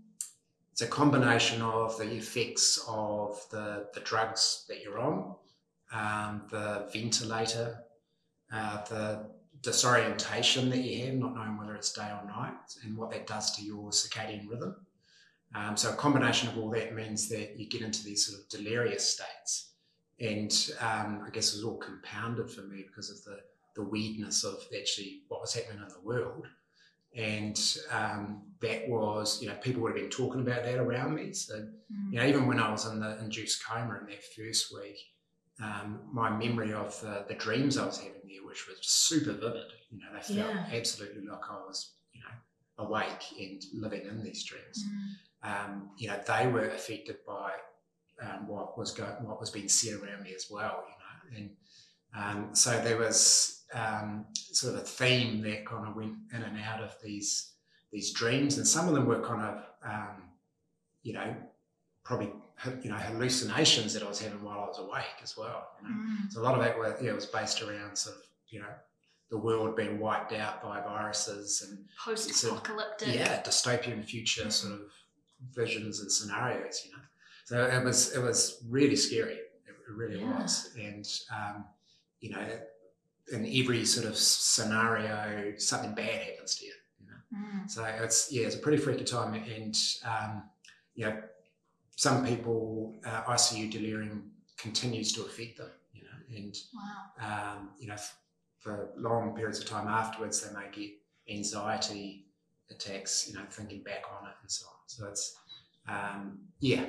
it's 0.75 0.81
a 0.81 0.87
combination 0.87 1.61
of 1.61 1.97
the 1.97 2.11
effects 2.15 2.83
of 2.85 3.41
the, 3.49 3.87
the 3.93 4.01
drugs 4.01 4.65
that 4.67 4.83
you're 4.83 4.99
on, 4.99 5.33
um, 5.93 6.41
the 6.51 6.89
ventilator, 6.91 7.77
uh, 8.51 8.83
the 8.89 9.25
disorientation 9.61 10.69
that 10.69 10.79
you 10.79 11.05
have, 11.05 11.15
not 11.15 11.33
knowing 11.33 11.57
whether 11.57 11.75
it's 11.75 11.93
day 11.93 12.11
or 12.11 12.27
night, 12.27 12.75
and 12.83 12.97
what 12.97 13.09
that 13.11 13.25
does 13.25 13.55
to 13.55 13.63
your 13.63 13.89
circadian 13.91 14.49
rhythm. 14.49 14.75
Um, 15.55 15.77
so 15.77 15.91
a 15.91 15.95
combination 15.95 16.49
of 16.49 16.57
all 16.57 16.71
that 16.71 16.93
means 16.93 17.29
that 17.29 17.57
you 17.57 17.69
get 17.69 17.81
into 17.81 18.03
these 18.03 18.25
sort 18.25 18.41
of 18.41 18.49
delirious 18.49 19.09
states. 19.09 19.75
And 20.19 20.51
um, 20.81 21.23
I 21.25 21.29
guess 21.29 21.53
it 21.53 21.59
was 21.59 21.63
all 21.63 21.77
compounded 21.77 22.51
for 22.51 22.63
me 22.63 22.83
because 22.85 23.09
of 23.09 23.23
the, 23.23 23.39
the 23.77 23.83
weirdness 23.87 24.43
of 24.43 24.57
actually 24.77 25.21
what 25.29 25.39
was 25.39 25.53
happening 25.53 25.81
in 25.81 25.87
the 25.87 26.05
world. 26.05 26.47
And 27.15 27.57
um, 27.91 28.41
that 28.61 28.87
was, 28.89 29.41
you 29.41 29.47
know, 29.47 29.55
people 29.55 29.81
would 29.83 29.93
have 29.93 30.01
been 30.01 30.09
talking 30.09 30.41
about 30.41 30.63
that 30.63 30.77
around 30.77 31.15
me. 31.15 31.33
So, 31.33 31.55
Mm. 31.91 32.11
you 32.13 32.19
know, 32.19 32.25
even 32.25 32.47
when 32.47 32.59
I 32.59 32.71
was 32.71 32.85
in 32.87 32.99
the 32.99 33.19
induced 33.19 33.63
coma 33.65 33.99
in 34.01 34.07
that 34.07 34.23
first 34.35 34.73
week, 34.73 34.97
um, 35.61 36.01
my 36.11 36.29
memory 36.29 36.73
of 36.73 36.99
the, 37.01 37.25
the 37.27 37.35
dreams 37.35 37.77
I 37.77 37.85
was 37.85 37.97
having 37.99 38.21
there, 38.27 38.43
which 38.45 38.67
was 38.67 38.77
super 38.81 39.33
vivid, 39.33 39.71
you 39.91 39.99
know, 39.99 40.07
they 40.13 40.19
felt 40.21 40.53
Yeah. 40.53 40.69
absolutely 40.73 41.25
like 41.25 41.47
I 41.49 41.57
was, 41.57 41.93
you 42.11 42.21
know, 42.21 42.85
awake 42.85 43.23
and 43.39 43.61
living 43.73 44.05
in 44.07 44.23
these 44.23 44.43
dreams. 44.43 44.83
Mm. 44.83 45.47
Um, 45.47 45.89
you 45.97 46.07
know, 46.09 46.19
they 46.27 46.47
were 46.47 46.69
affected 46.69 47.17
by 47.25 47.51
um, 48.21 48.47
what 48.47 48.77
was 48.77 48.91
going, 48.91 49.23
what 49.25 49.39
was 49.39 49.51
being 49.51 49.69
said 49.69 49.93
around 50.01 50.23
me 50.23 50.33
as 50.33 50.47
well, 50.49 50.83
you 50.87 51.37
know, 51.37 51.37
and 51.37 51.49
um, 52.15 52.49
so 52.53 52.79
there 52.81 52.97
was 52.97 53.63
um, 53.73 54.25
sort 54.33 54.75
of 54.75 54.81
a 54.81 54.83
theme 54.83 55.41
that 55.41 55.65
kind 55.65 55.87
of 55.87 55.95
went 55.95 56.13
in 56.33 56.41
and 56.43 56.57
out 56.59 56.81
of 56.81 56.95
these 57.03 57.51
these 57.91 58.11
dreams, 58.11 58.57
and 58.57 58.67
some 58.67 58.87
of 58.87 58.93
them 58.93 59.05
were 59.05 59.21
kind 59.21 59.41
of, 59.41 59.63
um, 59.85 60.23
you 61.03 61.13
know, 61.13 61.35
probably 62.03 62.31
you 62.81 62.89
know 62.89 62.95
hallucinations 62.97 63.93
that 63.93 64.03
I 64.03 64.07
was 64.07 64.19
having 64.19 64.41
while 64.43 64.59
I 64.59 64.67
was 64.67 64.79
awake 64.79 65.19
as 65.23 65.35
well. 65.37 65.67
You 65.81 65.89
know? 65.89 65.95
Mm. 65.95 66.31
So 66.31 66.41
a 66.41 66.43
lot 66.43 66.55
of 66.55 66.61
that 66.63 66.77
was, 66.77 66.93
yeah, 67.01 67.13
was 67.13 67.25
based 67.25 67.61
around 67.61 67.97
sort 67.97 68.15
of, 68.17 68.21
you 68.49 68.59
know, 68.59 68.73
the 69.29 69.37
world 69.37 69.75
being 69.75 69.99
wiped 69.99 70.33
out 70.33 70.61
by 70.61 70.79
viruses 70.81 71.61
and 71.67 71.85
Post-apocalyptic. 72.03 73.13
yeah, 73.15 73.41
dystopian 73.43 74.03
future 74.03 74.49
sort 74.51 74.73
of 74.73 74.81
visions 75.53 75.99
and 76.01 76.11
scenarios, 76.11 76.83
you 76.85 76.91
know. 76.91 77.03
So 77.45 77.65
it 77.65 77.83
was 77.83 78.13
it 78.15 78.19
was 78.21 78.63
really 78.69 78.95
scary. 78.95 79.33
It 79.33 79.75
really 79.89 80.19
Yeah. 80.21 80.41
was, 80.41 80.71
and 80.79 81.07
um, 81.31 81.65
you 82.21 82.31
know, 82.31 82.45
in 83.31 83.45
every 83.45 83.85
sort 83.85 84.05
of 84.05 84.15
scenario, 84.17 85.53
something 85.57 85.93
bad 85.95 86.21
happens 86.23 86.55
to 86.55 86.65
you. 86.65 86.73
You 86.99 87.07
know, 87.07 87.13
Mm. 87.37 87.69
so 87.69 87.83
it's 87.83 88.31
yeah, 88.31 88.45
it's 88.45 88.55
a 88.55 88.59
pretty 88.59 88.77
freaky 88.77 89.03
time, 89.03 89.33
and 89.33 89.75
um, 90.05 90.43
you 90.95 91.05
know, 91.05 91.21
some 91.95 92.25
people 92.25 92.95
uh, 93.05 93.23
ICU 93.23 93.69
delirium 93.71 94.31
continues 94.57 95.11
to 95.13 95.21
affect 95.23 95.57
them. 95.57 95.69
You 95.93 96.03
know, 96.03 96.37
and 96.37 96.55
Wow. 96.73 97.55
um, 97.57 97.69
you 97.79 97.87
know, 97.87 97.95
f- 97.95 98.17
for 98.59 98.89
long 98.97 99.35
periods 99.35 99.59
of 99.59 99.65
time 99.65 99.87
afterwards, 99.87 100.41
they 100.41 100.53
may 100.53 100.67
get 100.71 100.91
anxiety 101.29 102.25
attacks, 102.69 103.27
you 103.27 103.33
know, 103.35 103.45
thinking 103.49 103.81
back 103.83 104.03
on 104.19 104.27
it 104.27 104.35
and 104.41 104.51
so 104.51 104.65
on. 104.67 104.73
So 104.87 105.07
it's, 105.07 105.37
um, 105.87 106.39
yeah, 106.59 106.85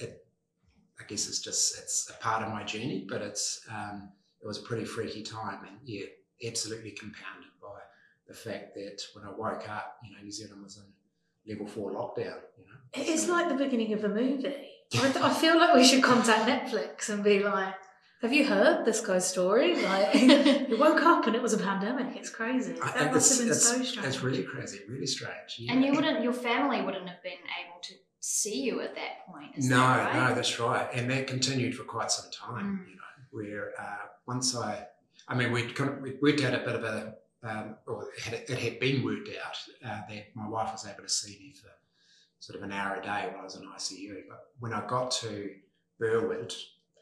it, 0.00 0.26
I 0.98 1.04
guess 1.06 1.28
it's 1.28 1.40
just, 1.40 1.78
it's 1.78 2.08
a 2.10 2.14
part 2.22 2.42
of 2.42 2.50
my 2.50 2.64
journey, 2.64 3.04
but 3.08 3.20
it's, 3.20 3.60
um, 3.70 4.10
it 4.42 4.46
was 4.46 4.58
a 4.58 4.62
pretty 4.62 4.84
freaky 4.84 5.22
time 5.22 5.60
and 5.66 5.76
yeah, 5.84 6.06
absolutely 6.46 6.90
compounded 6.92 7.50
by 7.60 7.78
the 8.28 8.34
fact 8.34 8.74
that 8.74 9.00
when 9.14 9.24
I 9.24 9.30
woke 9.30 9.68
up, 9.68 9.98
you 10.04 10.14
know, 10.14 10.22
New 10.22 10.30
Zealand 10.32 10.62
was 10.62 10.78
in 10.78 10.84
level 11.52 11.66
four 11.66 11.92
lockdown, 11.92 12.38
you 12.58 12.64
know. 12.66 12.78
It 12.94 13.08
is 13.08 13.26
So- 13.26 13.32
like 13.32 13.48
the 13.48 13.54
beginning 13.54 13.92
of 13.92 14.04
a 14.04 14.08
movie. 14.08 14.68
I, 14.94 14.98
th- 15.10 15.16
I 15.16 15.32
feel 15.32 15.56
like 15.56 15.74
we 15.74 15.84
should 15.84 16.02
contact 16.02 16.46
Netflix 16.46 17.08
and 17.08 17.24
be 17.24 17.42
like, 17.42 17.74
"Have 18.20 18.30
you 18.34 18.44
heard 18.44 18.84
this 18.84 19.00
guy's 19.00 19.26
story? 19.26 19.74
Like, 19.82 20.10
he 20.68 20.74
woke 20.74 21.00
up 21.02 21.26
and 21.26 21.34
it 21.34 21.40
was 21.40 21.54
a 21.54 21.58
pandemic. 21.58 22.14
It's 22.14 22.28
crazy. 22.28 22.74
I 22.82 22.86
That 22.88 22.98
think 22.98 23.12
must 23.14 23.30
it's, 23.30 23.38
have 23.38 23.46
been 23.46 23.56
it's, 23.56 23.68
so 23.68 23.82
strange. 23.82 24.06
it's 24.08 24.20
really 24.22 24.42
crazy, 24.42 24.80
really 24.90 25.06
strange. 25.06 25.56
Yeah. 25.58 25.72
And 25.72 25.82
you 25.82 25.92
wouldn't, 25.94 26.22
your 26.22 26.34
family 26.34 26.82
wouldn't 26.82 27.08
have 27.08 27.22
been 27.22 27.32
able 27.32 27.80
to 27.84 27.94
see 28.20 28.60
you 28.62 28.82
at 28.82 28.94
that 28.96 29.26
point. 29.26 29.56
Is 29.56 29.68
no, 29.70 29.78
that 29.78 30.14
right? 30.14 30.28
no, 30.28 30.34
that's 30.34 30.60
right, 30.60 30.86
and 30.92 31.10
that 31.10 31.26
continued 31.26 31.74
for 31.74 31.84
quite 31.84 32.10
some 32.10 32.30
time. 32.30 32.84
Mm. 32.84 32.90
You 32.90 32.96
know, 32.96 33.01
where 33.32 33.72
uh, 33.78 34.06
once 34.26 34.54
I, 34.56 34.86
I 35.28 35.34
mean, 35.34 35.52
we'd 35.52 35.74
kind 35.74 35.90
of, 35.90 36.00
we'd 36.00 36.20
worked 36.22 36.42
out 36.44 36.54
a 36.54 36.58
bit 36.58 36.76
of 36.76 36.84
a, 36.84 37.14
um, 37.42 37.76
or 37.86 38.08
it 38.16 38.20
had, 38.20 38.34
it 38.34 38.58
had 38.58 38.78
been 38.78 39.04
worked 39.04 39.28
out 39.28 39.56
uh, 39.84 40.00
that 40.08 40.26
my 40.34 40.48
wife 40.48 40.72
was 40.72 40.86
able 40.86 41.02
to 41.02 41.08
see 41.08 41.38
me 41.40 41.52
for 41.52 41.70
sort 42.38 42.58
of 42.58 42.62
an 42.62 42.72
hour 42.72 42.96
a 42.96 43.02
day 43.02 43.28
while 43.30 43.40
I 43.40 43.44
was 43.44 43.56
in 43.56 43.62
ICU. 43.62 44.22
But 44.28 44.50
when 44.60 44.72
I 44.72 44.86
got 44.86 45.10
to 45.22 45.50
Burwood, 45.98 46.54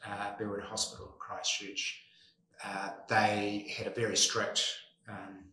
uh, 0.06 0.32
Burwood 0.38 0.62
Hospital, 0.62 1.14
Christchurch, 1.18 2.02
uh, 2.64 2.90
they 3.08 3.74
had 3.76 3.86
a 3.86 3.90
very 3.90 4.16
strict, 4.16 4.64
um, 5.08 5.44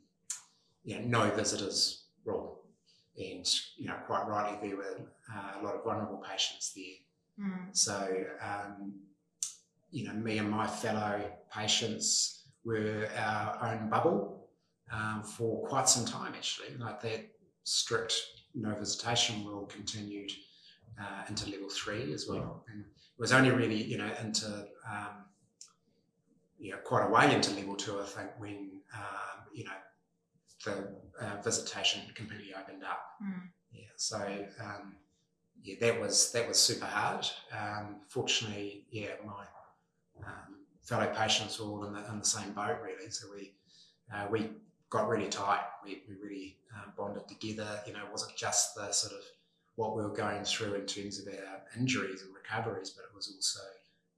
you 0.84 1.00
know, 1.00 1.06
no 1.06 1.36
visitors 1.36 2.04
rule. 2.26 2.62
And, 3.18 3.48
you 3.78 3.88
know, 3.88 3.96
quite 4.06 4.28
rightly, 4.28 4.70
there 4.70 4.78
were 4.78 5.02
uh, 5.34 5.60
a 5.60 5.64
lot 5.64 5.76
of 5.76 5.84
vulnerable 5.84 6.18
patients 6.18 6.74
there. 6.76 7.48
Mm. 7.48 7.76
So, 7.76 8.26
um, 8.42 8.94
you 9.92 10.06
know, 10.08 10.14
me 10.14 10.38
and 10.38 10.50
my 10.50 10.68
fellow 10.68 11.22
patients 11.54 12.50
were 12.64 13.08
our 13.18 13.72
own 13.72 13.90
bubble 13.90 14.50
um, 14.92 15.24
for 15.24 15.68
quite 15.68 15.88
some 15.90 16.06
time, 16.06 16.34
actually. 16.36 16.76
Like 16.78 17.02
that 17.02 17.30
strict 17.64 18.14
no 18.56 18.74
visitation 18.76 19.46
rule 19.46 19.66
continued 19.66 20.32
uh, 21.00 21.24
into 21.30 21.50
level 21.50 21.70
three 21.70 22.14
as 22.14 22.28
well. 22.28 22.66
And 22.72 22.82
it 22.82 23.20
was 23.20 23.32
only 23.32 23.52
really, 23.52 23.82
you 23.82 23.98
know, 23.98 24.10
into, 24.22 24.68
um, 24.90 25.26
you 26.60 26.72
know, 26.72 26.78
quite 26.78 27.06
a 27.06 27.10
way 27.10 27.34
into 27.34 27.52
level 27.52 27.76
two, 27.76 28.00
I 28.00 28.06
think, 28.06 28.30
when, 28.40 28.82
um, 28.94 29.46
you 29.54 29.64
know, 29.64 29.72
the 30.66 30.72
uh, 31.22 31.42
visitation 31.44 32.02
completely 32.16 32.54
opened 32.54 32.84
up. 32.84 33.02
Mm. 33.24 33.50
Yeah, 33.72 33.84
so 33.96 34.18
um, 34.62 34.96
yeah, 35.62 35.76
that 35.82 36.00
was 36.02 36.32
that 36.32 36.48
was 36.48 36.58
super 36.58 36.86
hard. 36.86 37.28
Um, 37.52 37.98
fortunately, 38.08 38.86
yeah, 38.90 39.10
my 39.26 39.46
um, 40.26 40.56
fellow 40.84 41.12
patients 41.16 41.60
were 41.60 41.66
all 41.68 41.84
in 41.86 41.94
the, 41.94 42.06
in 42.12 42.20
the 42.20 42.26
same 42.26 42.52
boat 42.54 42.78
really. 42.84 43.10
So 43.10 43.28
we 43.36 43.54
uh, 44.14 44.28
we 44.30 44.50
got 44.90 45.08
really 45.10 45.28
tight. 45.28 45.62
We, 45.84 46.04
we 46.08 46.16
really 46.16 46.58
uh, 46.76 46.90
bonded 46.98 47.28
together. 47.28 47.68
You 47.86 47.94
know, 47.94 48.00
it 48.06 48.12
wasn't 48.12 48.36
just 48.38 48.76
the 48.76 48.92
sort 48.92 49.14
of 49.14 49.24
what 49.76 49.96
we 49.96 50.04
were 50.04 50.14
going 50.16 50.44
through 50.44 50.76
in 50.76 50.86
terms 50.86 51.20
of 51.20 51.28
our 51.28 51.62
injuries 51.80 52.22
and 52.24 52.34
recoveries, 52.34 52.92
but 52.92 53.04
it 53.04 53.16
was 53.16 53.32
also 53.36 53.60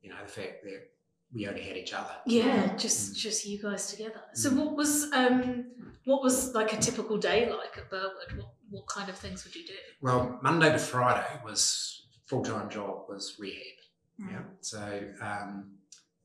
you 0.02 0.10
know 0.10 0.16
the 0.24 0.32
fact 0.32 0.64
that 0.64 0.90
we 1.34 1.48
only 1.48 1.62
had 1.62 1.78
each 1.78 1.94
other. 1.94 2.16
Yeah, 2.26 2.76
just 2.76 3.14
Mm. 3.14 3.16
just 3.18 3.46
you 3.46 3.62
guys 3.62 3.88
together. 3.92 4.22
So 4.34 4.50
Mm. 4.52 4.58
what 4.58 4.76
was 4.76 5.12
um 5.14 5.66
what 6.06 6.24
was 6.24 6.54
like 6.56 6.74
a 6.74 6.78
typical 6.78 7.18
day 7.18 7.50
like 7.52 7.78
at 7.78 7.90
Burwood? 7.90 8.32
What 8.38 8.54
what 8.70 8.88
kind 8.88 9.10
of 9.10 9.18
things 9.18 9.44
would 9.44 9.56
you 9.56 9.66
do? 9.66 9.74
Well, 10.02 10.40
Monday 10.44 10.72
to 10.72 10.78
Friday 10.80 11.28
was 11.44 12.06
full 12.28 12.44
time 12.44 12.70
job 12.70 13.06
was 13.10 13.38
rehab. 13.40 13.78
Mm. 14.22 14.32
Yeah. 14.32 14.42
So, 14.62 15.14
um, 15.22 15.72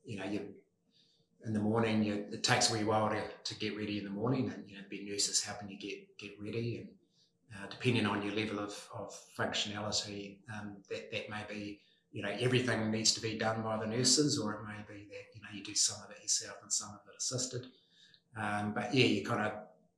you 0.05 0.19
know, 0.19 0.25
you 0.25 0.41
in 1.47 1.53
the 1.53 1.61
morning, 1.61 2.03
you, 2.03 2.25
it 2.33 2.43
takes 2.43 2.71
a 2.71 2.73
wee 2.73 2.85
while 2.85 3.11
to, 3.11 3.23
to 3.45 3.59
get 3.59 3.77
ready 3.77 3.99
in 3.99 4.05
the 4.05 4.11
morning, 4.11 4.51
and 4.55 4.65
you 4.69 4.77
know, 4.77 4.83
be 4.89 5.05
nurses 5.09 5.43
helping 5.43 5.69
you 5.69 5.79
get 5.79 6.17
get 6.19 6.33
ready, 6.41 6.79
and 6.79 6.89
uh, 7.55 7.67
depending 7.69 8.07
on 8.07 8.23
your 8.23 8.35
level 8.35 8.59
of, 8.59 8.89
of 8.95 9.15
functionality, 9.39 10.39
um, 10.55 10.77
that 10.89 11.13
that 11.13 11.29
may 11.29 11.43
be, 11.49 11.81
you 12.13 12.23
know, 12.23 12.35
everything 12.41 12.91
needs 12.91 13.13
to 13.15 13.21
be 13.21 13.39
done 13.39 13.63
by 13.63 13.77
the 13.77 13.87
nurses, 13.87 14.39
or 14.39 14.55
it 14.55 14.61
may 14.67 14.95
be 14.95 15.07
that 15.09 15.35
you 15.35 15.43
know 15.43 15.49
you 15.53 15.63
do 15.63 15.75
some 15.75 16.03
of 16.05 16.11
it 16.11 16.23
yourself 16.23 16.57
and 16.63 16.73
some 16.73 16.91
of 16.91 17.01
it 17.09 17.17
assisted. 17.19 17.67
Um, 18.37 18.73
but 18.75 18.95
yeah, 18.95 19.07
you 19.07 19.25
kind 19.25 19.43
of 19.43 19.53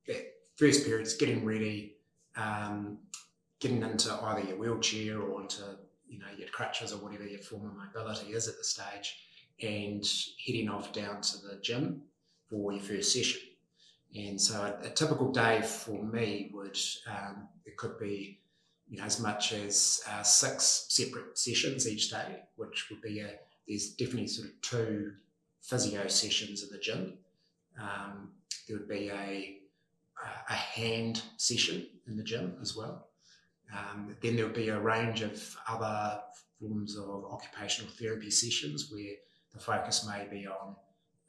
that 0.07 0.33
first 0.55 0.85
period 0.85 1.07
is 1.07 1.13
getting 1.13 1.45
ready, 1.45 1.95
um, 2.35 2.99
getting 3.59 3.81
into 3.81 4.13
either 4.13 4.41
your 4.41 4.57
wheelchair 4.57 5.21
or 5.21 5.41
into 5.41 5.63
you 6.07 6.19
know 6.19 6.27
your 6.37 6.49
crutches 6.49 6.91
or 6.91 6.97
whatever 6.97 7.25
your 7.25 7.39
form 7.39 7.67
of 7.67 7.75
mobility 7.75 8.33
is 8.33 8.47
at 8.47 8.57
the 8.57 8.63
stage, 8.63 9.15
and 9.61 10.05
heading 10.45 10.69
off 10.69 10.93
down 10.93 11.21
to 11.21 11.37
the 11.37 11.59
gym 11.61 12.01
for 12.49 12.71
your 12.71 12.81
first 12.81 13.13
session. 13.13 13.41
And 14.15 14.39
so 14.39 14.61
a, 14.61 14.87
a 14.87 14.89
typical 14.89 15.31
day 15.31 15.61
for 15.61 16.03
me 16.03 16.51
would 16.53 16.77
um, 17.07 17.47
it 17.65 17.77
could 17.77 17.99
be 17.99 18.39
you 18.89 18.97
know 18.97 19.03
as 19.03 19.19
much 19.19 19.51
as 19.53 20.01
uh, 20.09 20.23
six 20.23 20.85
separate 20.89 21.37
sessions 21.37 21.87
each 21.87 22.09
day, 22.09 22.43
which 22.55 22.89
would 22.89 23.01
be 23.01 23.19
a 23.19 23.31
there's 23.67 23.89
definitely 23.91 24.27
sort 24.27 24.47
of 24.47 24.61
two 24.61 25.11
physio 25.61 26.07
sessions 26.07 26.63
in 26.63 26.69
the 26.69 26.77
gym. 26.77 27.17
Um, 27.79 28.29
there 28.67 28.77
would 28.77 28.87
be 28.87 29.09
a 29.09 29.59
a 30.49 30.53
hand 30.53 31.21
session 31.37 31.85
in 32.07 32.15
the 32.17 32.23
gym 32.23 32.55
as 32.61 32.75
well. 32.75 33.09
Um, 33.75 34.15
then 34.21 34.35
there 34.35 34.45
would 34.45 34.55
be 34.55 34.69
a 34.69 34.79
range 34.79 35.21
of 35.21 35.55
other 35.67 36.21
forms 36.59 36.97
of 36.97 37.25
occupational 37.25 37.91
therapy 37.91 38.31
sessions 38.31 38.89
where 38.91 39.15
the 39.57 39.63
focus 39.63 40.07
may 40.07 40.27
be 40.29 40.47
on, 40.47 40.75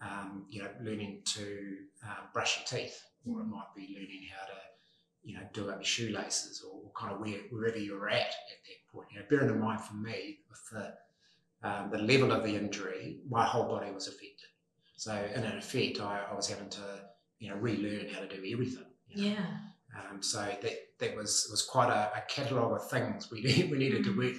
um, 0.02 0.47
you 0.50 0.62
know, 0.62 0.68
learning 0.82 1.23
to 1.25 1.76
uh, 2.04 2.26
brush 2.32 2.58
your 2.58 2.80
teeth, 2.80 3.02
or 3.26 3.40
it 3.40 3.47
might 3.47 3.75
be 3.75 3.94
learning 3.94 4.28
how 4.35 4.47
to 4.47 4.58
you 5.25 5.35
know, 5.35 5.42
do 5.52 5.68
up 5.68 5.76
your 5.76 5.85
shoelaces 5.85 6.64
or, 6.64 6.90
kind 6.99 7.12
of 7.12 7.20
where, 7.20 7.38
wherever 7.50 7.78
you're 7.78 8.08
at 8.08 8.16
at 8.16 8.61
that 8.66 8.92
point. 8.92 9.08
You 9.12 9.20
know, 9.20 9.26
bearing 9.28 9.50
in 9.50 9.61
mind 9.61 9.80
for 9.80 9.94
me, 9.94 10.38
with 10.49 10.61
the 10.73 10.94
um, 11.68 11.90
the 11.90 11.99
level 11.99 12.32
of 12.32 12.44
the 12.44 12.56
injury, 12.56 13.18
my 13.28 13.44
whole 13.44 13.64
body 13.64 13.90
was 13.90 14.08
affected. 14.08 14.49
So 14.97 15.12
in 15.35 15.44
effect, 15.44 16.00
I, 16.00 16.25
I 16.30 16.35
was 16.35 16.49
having 16.49 16.70
to, 16.70 16.80
you 17.40 17.50
know, 17.50 17.56
relearn 17.56 18.08
how 18.12 18.20
to 18.20 18.28
do 18.28 18.42
everything. 18.50 18.87
you 19.08 19.23
know. 19.23 19.30
Yeah. 19.30 19.47
Um, 20.11 20.23
so 20.23 20.38
that 20.62 20.73
that 20.99 21.16
was 21.16 21.49
was 21.50 21.62
quite 21.62 21.90
a, 21.90 22.11
a 22.16 22.23
catalogue 22.28 22.73
of 22.73 22.90
things 22.90 23.30
we 23.30 23.42
we 23.70 23.78
needed 23.78 24.04
to 24.04 24.16
work 24.16 24.35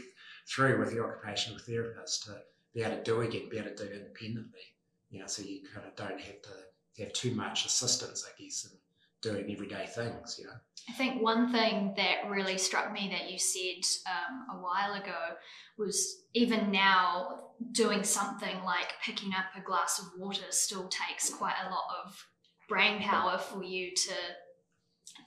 through 0.48 0.79
with 0.79 0.91
the 0.91 1.03
occupational 1.03 1.60
therapist 1.60 2.25
to 2.25 2.41
be 2.73 2.81
able 2.83 2.97
to 2.97 3.03
do 3.03 3.21
again, 3.21 3.49
be 3.49 3.57
able 3.57 3.71
to 3.71 3.75
do 3.88 3.91
independently. 3.91 4.61
You 5.09 5.19
know, 5.21 5.27
so 5.27 5.41
you 5.41 5.61
kind 5.73 5.88
of 5.88 5.95
don't 5.95 6.19
have 6.19 6.41
to 6.43 7.03
have 7.03 7.13
too 7.13 7.33
much 7.33 7.65
assistance, 7.65 8.25
I 8.27 8.41
guess, 8.41 8.65
in 8.65 8.77
doing 9.21 9.51
everyday 9.51 9.85
things. 9.88 10.38
You 10.39 10.47
know. 10.47 10.53
I 10.88 10.93
think 10.93 11.21
one 11.21 11.51
thing 11.51 11.93
that 11.97 12.29
really 12.29 12.57
struck 12.57 12.91
me 12.93 13.09
that 13.11 13.29
you 13.31 13.38
said 13.39 13.83
um, 14.07 14.57
a 14.57 14.61
while 14.63 14.93
ago 14.93 15.35
was 15.77 16.23
even 16.33 16.71
now 16.71 17.49
doing 17.71 18.03
something 18.03 18.63
like 18.63 18.93
picking 19.03 19.31
up 19.33 19.45
a 19.57 19.65
glass 19.65 19.99
of 19.99 20.19
water 20.19 20.43
still 20.51 20.88
takes 20.89 21.29
quite 21.29 21.55
a 21.65 21.69
lot 21.69 21.83
of 22.05 22.25
brain 22.67 23.01
power 23.01 23.38
for 23.38 23.63
you 23.63 23.91
to 23.95 24.13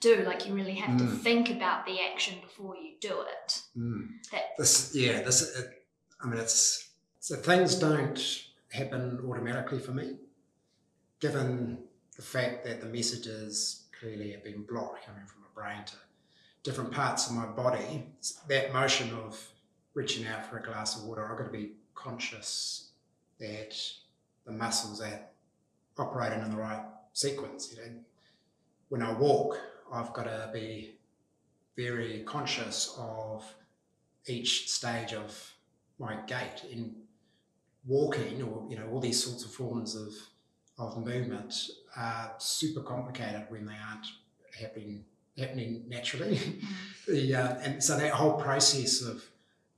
do. 0.01 0.23
Like 0.23 0.47
you 0.47 0.53
really 0.53 0.75
have 0.75 0.97
to 0.97 1.03
Mm. 1.03 1.19
think 1.21 1.49
about 1.49 1.85
the 1.85 1.99
action 2.01 2.39
before 2.41 2.75
you 2.77 2.95
do 3.01 3.21
it. 3.21 3.61
That 4.31 4.43
This, 4.57 4.95
yeah, 4.95 5.21
this. 5.21 5.41
It, 5.57 5.69
I 6.21 6.27
mean, 6.27 6.39
it's 6.39 6.89
so 7.23 7.37
things 7.37 7.75
don't 7.75 8.43
happen 8.73 9.17
automatically 9.25 9.79
for 9.79 9.91
me, 9.91 10.17
given 11.21 11.77
the 12.17 12.21
fact 12.21 12.65
that 12.65 12.81
the 12.81 12.85
messages 12.85 13.83
clearly 13.97 14.33
have 14.33 14.43
been 14.43 14.63
blocked 14.63 15.05
coming 15.05 15.25
from 15.25 15.39
my 15.39 15.47
brain 15.55 15.85
to 15.85 15.93
different 16.63 16.91
parts 16.91 17.29
of 17.29 17.33
my 17.33 17.45
body. 17.45 18.03
That 18.49 18.73
motion 18.73 19.09
of 19.11 19.41
reaching 19.93 20.27
out 20.27 20.45
for 20.45 20.57
a 20.57 20.61
glass 20.61 20.97
of 20.97 21.05
water, 21.05 21.25
I've 21.25 21.37
got 21.37 21.45
to 21.45 21.49
be 21.49 21.71
conscious 21.95 22.89
that 23.39 23.73
the 24.45 24.51
muscles 24.51 24.99
are 24.99 25.21
operating 25.97 26.41
in 26.41 26.51
the 26.51 26.57
right 26.57 26.83
sequence. 27.13 27.73
You 27.73 27.83
know, 27.83 27.91
when 28.89 29.01
I 29.01 29.13
walk, 29.13 29.57
I've 29.89 30.11
got 30.11 30.25
to 30.25 30.49
be 30.51 30.95
very 31.77 32.23
conscious 32.25 32.93
of 32.99 33.45
each 34.27 34.69
stage 34.69 35.13
of 35.13 35.53
my 35.97 36.17
gait 36.27 36.65
in 36.69 36.95
walking 37.85 38.41
or 38.41 38.65
you 38.69 38.77
know 38.77 38.87
all 38.91 38.99
these 38.99 39.21
sorts 39.23 39.43
of 39.43 39.51
forms 39.51 39.95
of 39.95 40.13
of 40.77 40.97
movement 40.97 41.53
are 41.95 42.33
super 42.39 42.81
complicated 42.81 43.45
when 43.49 43.65
they 43.65 43.75
aren't 43.89 44.07
happening 44.59 45.03
happening 45.37 45.83
naturally. 45.87 46.39
The 47.05 47.35
uh, 47.35 47.55
and 47.55 47.83
so 47.83 47.97
that 47.97 48.13
whole 48.13 48.39
process 48.39 49.01
of 49.01 49.25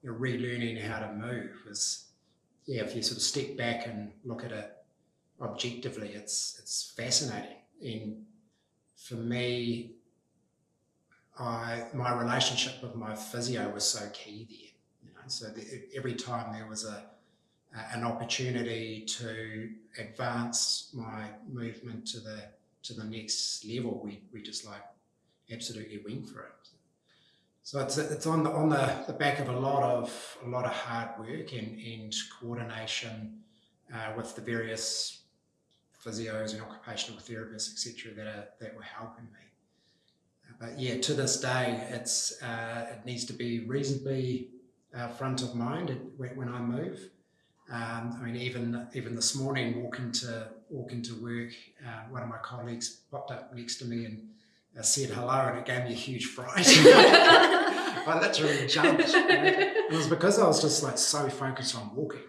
you 0.03 0.11
know, 0.11 0.15
relearning 0.15 0.79
how 0.79 0.99
to 0.99 1.11
move 1.11 1.53
was 1.67 2.05
yeah 2.67 2.83
if 2.83 2.95
you 2.95 3.01
sort 3.01 3.17
of 3.17 3.23
step 3.23 3.57
back 3.57 3.87
and 3.87 4.11
look 4.23 4.43
at 4.43 4.51
it 4.51 4.71
objectively 5.41 6.09
it's 6.09 6.59
it's 6.59 6.93
fascinating. 6.95 7.57
And 7.83 8.25
for 8.95 9.15
me 9.15 9.95
I 11.39 11.85
my 11.93 12.13
relationship 12.13 12.81
with 12.83 12.95
my 12.95 13.15
physio 13.15 13.69
was 13.69 13.83
so 13.83 14.07
key 14.13 14.45
there. 14.47 15.09
You 15.09 15.15
know, 15.15 15.27
so 15.27 15.47
the, 15.47 15.63
every 15.95 16.13
time 16.13 16.53
there 16.53 16.67
was 16.67 16.85
a, 16.85 16.95
a 16.95 17.14
an 17.93 18.03
opportunity 18.03 19.01
to 19.05 19.69
advance 19.99 20.89
my 20.93 21.25
movement 21.51 22.07
to 22.07 22.19
the 22.19 22.43
to 22.83 22.93
the 22.93 23.03
next 23.03 23.65
level, 23.65 23.99
we, 24.03 24.21
we 24.31 24.43
just 24.43 24.63
like 24.63 24.83
absolutely 25.51 25.99
went 26.07 26.29
for 26.29 26.41
it. 26.41 26.69
So 27.63 27.79
it's 27.79 27.97
it's 27.97 28.27
on 28.27 28.43
the 28.43 28.51
on 28.51 28.69
the, 28.69 29.03
the 29.07 29.13
back 29.13 29.39
of 29.39 29.49
a 29.49 29.59
lot 29.59 29.83
of 29.83 30.37
a 30.45 30.47
lot 30.47 30.65
of 30.65 30.71
hard 30.71 31.09
work 31.19 31.51
and, 31.53 31.79
and 31.79 32.15
coordination 32.39 33.39
uh, 33.93 34.13
with 34.15 34.35
the 34.35 34.41
various 34.41 35.21
physios 36.03 36.53
and 36.53 36.61
occupational 36.61 37.19
therapists, 37.19 37.71
etc., 37.73 38.13
that 38.13 38.27
are 38.27 38.47
that 38.59 38.75
were 38.75 38.83
helping 38.83 39.25
me 39.25 39.45
but 40.59 40.79
yeah, 40.79 40.99
to 40.99 41.13
this 41.13 41.39
day, 41.39 41.85
it's 41.89 42.41
uh, 42.41 42.87
it 42.91 43.05
needs 43.05 43.25
to 43.25 43.33
be 43.33 43.59
reasonably 43.65 44.49
uh, 44.95 45.07
front 45.09 45.41
of 45.41 45.55
mind 45.55 45.97
when 46.17 46.49
I 46.49 46.59
move. 46.59 47.09
Um, 47.71 48.17
I 48.19 48.25
mean, 48.25 48.35
even 48.35 48.87
even 48.93 49.15
this 49.15 49.35
morning, 49.35 49.81
walking 49.81 50.11
to 50.13 50.49
walking 50.69 51.01
to 51.03 51.13
work, 51.15 51.51
uh, 51.85 52.03
one 52.09 52.21
of 52.21 52.29
my 52.29 52.37
colleagues 52.37 53.01
popped 53.11 53.31
up 53.31 53.55
next 53.55 53.77
to 53.77 53.85
me 53.85 54.05
and 54.05 54.27
uh, 54.77 54.83
said 54.83 55.09
hello, 55.09 55.47
and 55.47 55.57
it 55.57 55.65
gave 55.65 55.83
me 55.83 55.91
a 55.91 55.95
huge 55.95 56.25
fright. 56.27 56.65
I 56.67 58.19
literally 58.21 58.67
jumped. 58.67 59.05
It 59.07 59.91
was 59.91 60.07
because 60.07 60.37
I 60.37 60.47
was 60.47 60.61
just 60.61 60.83
like 60.83 60.97
so 60.97 61.27
focused 61.27 61.75
on 61.75 61.95
walking 61.95 62.21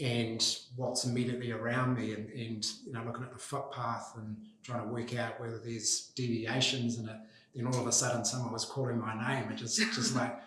and 0.00 0.44
what's 0.76 1.04
immediately 1.04 1.50
around 1.50 1.96
me, 1.96 2.12
and, 2.12 2.28
and 2.30 2.66
you 2.86 2.92
know, 2.92 3.02
looking 3.06 3.24
at 3.24 3.32
the 3.32 3.38
footpath 3.38 4.12
and 4.16 4.36
trying 4.62 4.86
to 4.86 4.92
work 4.92 5.16
out 5.16 5.40
whether 5.40 5.58
there's 5.58 6.12
deviations 6.14 6.98
in 6.98 7.08
it 7.08 7.16
then 7.58 7.66
all 7.66 7.80
of 7.80 7.86
a 7.86 7.92
sudden 7.92 8.24
someone 8.24 8.52
was 8.52 8.64
calling 8.64 8.98
my 8.98 9.14
name. 9.14 9.50
It 9.50 9.56
just 9.56 9.78
just 9.78 10.14
like 10.14 10.38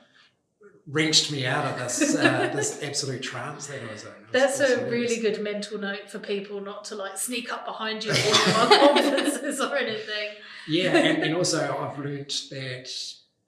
wrenched 0.88 1.32
me 1.32 1.46
out 1.46 1.65
of 1.65 1.80
this 1.80 2.15
uh, 2.15 2.52
this 2.54 2.82
absolute 2.84 3.22
trance 3.22 3.67
that 3.67 3.82
I 3.82 3.91
was 3.91 4.04
in. 4.04 4.10
Was- 4.10 4.15
That's 4.32 4.60
was 4.60 4.72
a 4.72 4.86
really 4.89 5.20
good 5.20 5.41
mental 5.41 5.78
note 5.80 6.10
for 6.10 6.20
people 6.20 6.62
not 6.62 6.86
to 6.86 6.96
like 6.96 7.17
sneak 7.17 7.52
up 7.54 7.65
behind 7.65 8.04
you 8.04 8.12
our 8.12 8.67
conferences 8.67 9.60
or 9.62 9.76
anything. 9.78 10.30
Yeah, 10.67 10.96
and, 10.98 11.24
and 11.24 11.36
also 11.39 11.60
I've 11.78 11.98
learnt 12.00 12.48
that 12.52 12.89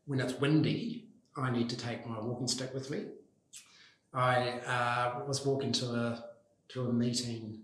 when 0.05 0.19
it's 0.19 0.33
windy, 0.39 1.07
I 1.35 1.49
need 1.51 1.69
to 1.69 1.77
take 1.77 2.05
my 2.07 2.19
walking 2.19 2.47
stick 2.47 2.73
with 2.73 2.89
me. 2.91 3.05
I 4.13 4.49
uh, 4.67 5.21
was 5.27 5.45
walking 5.45 5.71
to 5.73 5.85
a 5.87 6.23
to 6.69 6.87
a 6.87 6.93
meeting 6.93 7.59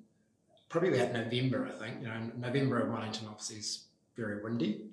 probably 0.69 0.99
about 0.99 1.13
November, 1.13 1.67
I 1.67 1.77
think. 1.79 2.01
You 2.01 2.07
know, 2.07 2.31
November 2.37 2.81
in 2.85 2.91
Wellington 2.91 3.27
obviously 3.27 3.57
is 3.57 3.85
very 4.15 4.43
windy, 4.43 4.85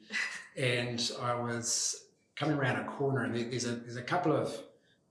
and 0.56 1.10
I 1.22 1.34
was 1.34 2.04
coming 2.34 2.56
around 2.56 2.80
a 2.80 2.84
corner, 2.90 3.24
and 3.24 3.34
there- 3.34 3.48
there's 3.48 3.64
a 3.64 3.72
there's 3.72 3.96
a 3.96 4.02
couple 4.02 4.32
of 4.32 4.54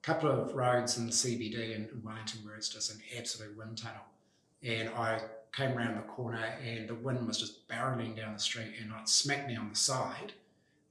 couple 0.06 0.30
of 0.30 0.54
roads 0.54 0.98
in 0.98 1.06
the 1.08 1.12
CBD 1.12 1.76
in 1.76 1.90
Wellington 2.04 2.42
where 2.46 2.56
it's 2.56 2.70
just 2.70 2.94
an 2.94 3.02
absolute 3.18 3.58
wind 3.58 3.78
tunnel, 3.78 4.02
and 4.64 4.90
I 4.90 5.20
came 5.52 5.78
around 5.78 5.96
the 5.96 6.02
corner 6.02 6.44
and 6.66 6.88
the 6.88 6.94
wind 6.96 7.26
was 7.26 7.38
just 7.40 7.68
barreling 7.70 8.16
down 8.16 8.34
the 8.34 8.40
street 8.40 8.74
and 8.82 8.92
it 8.92 9.10
smacked 9.10 9.48
me 9.48 9.56
on 9.56 9.70
the 9.70 9.76
side 9.76 10.34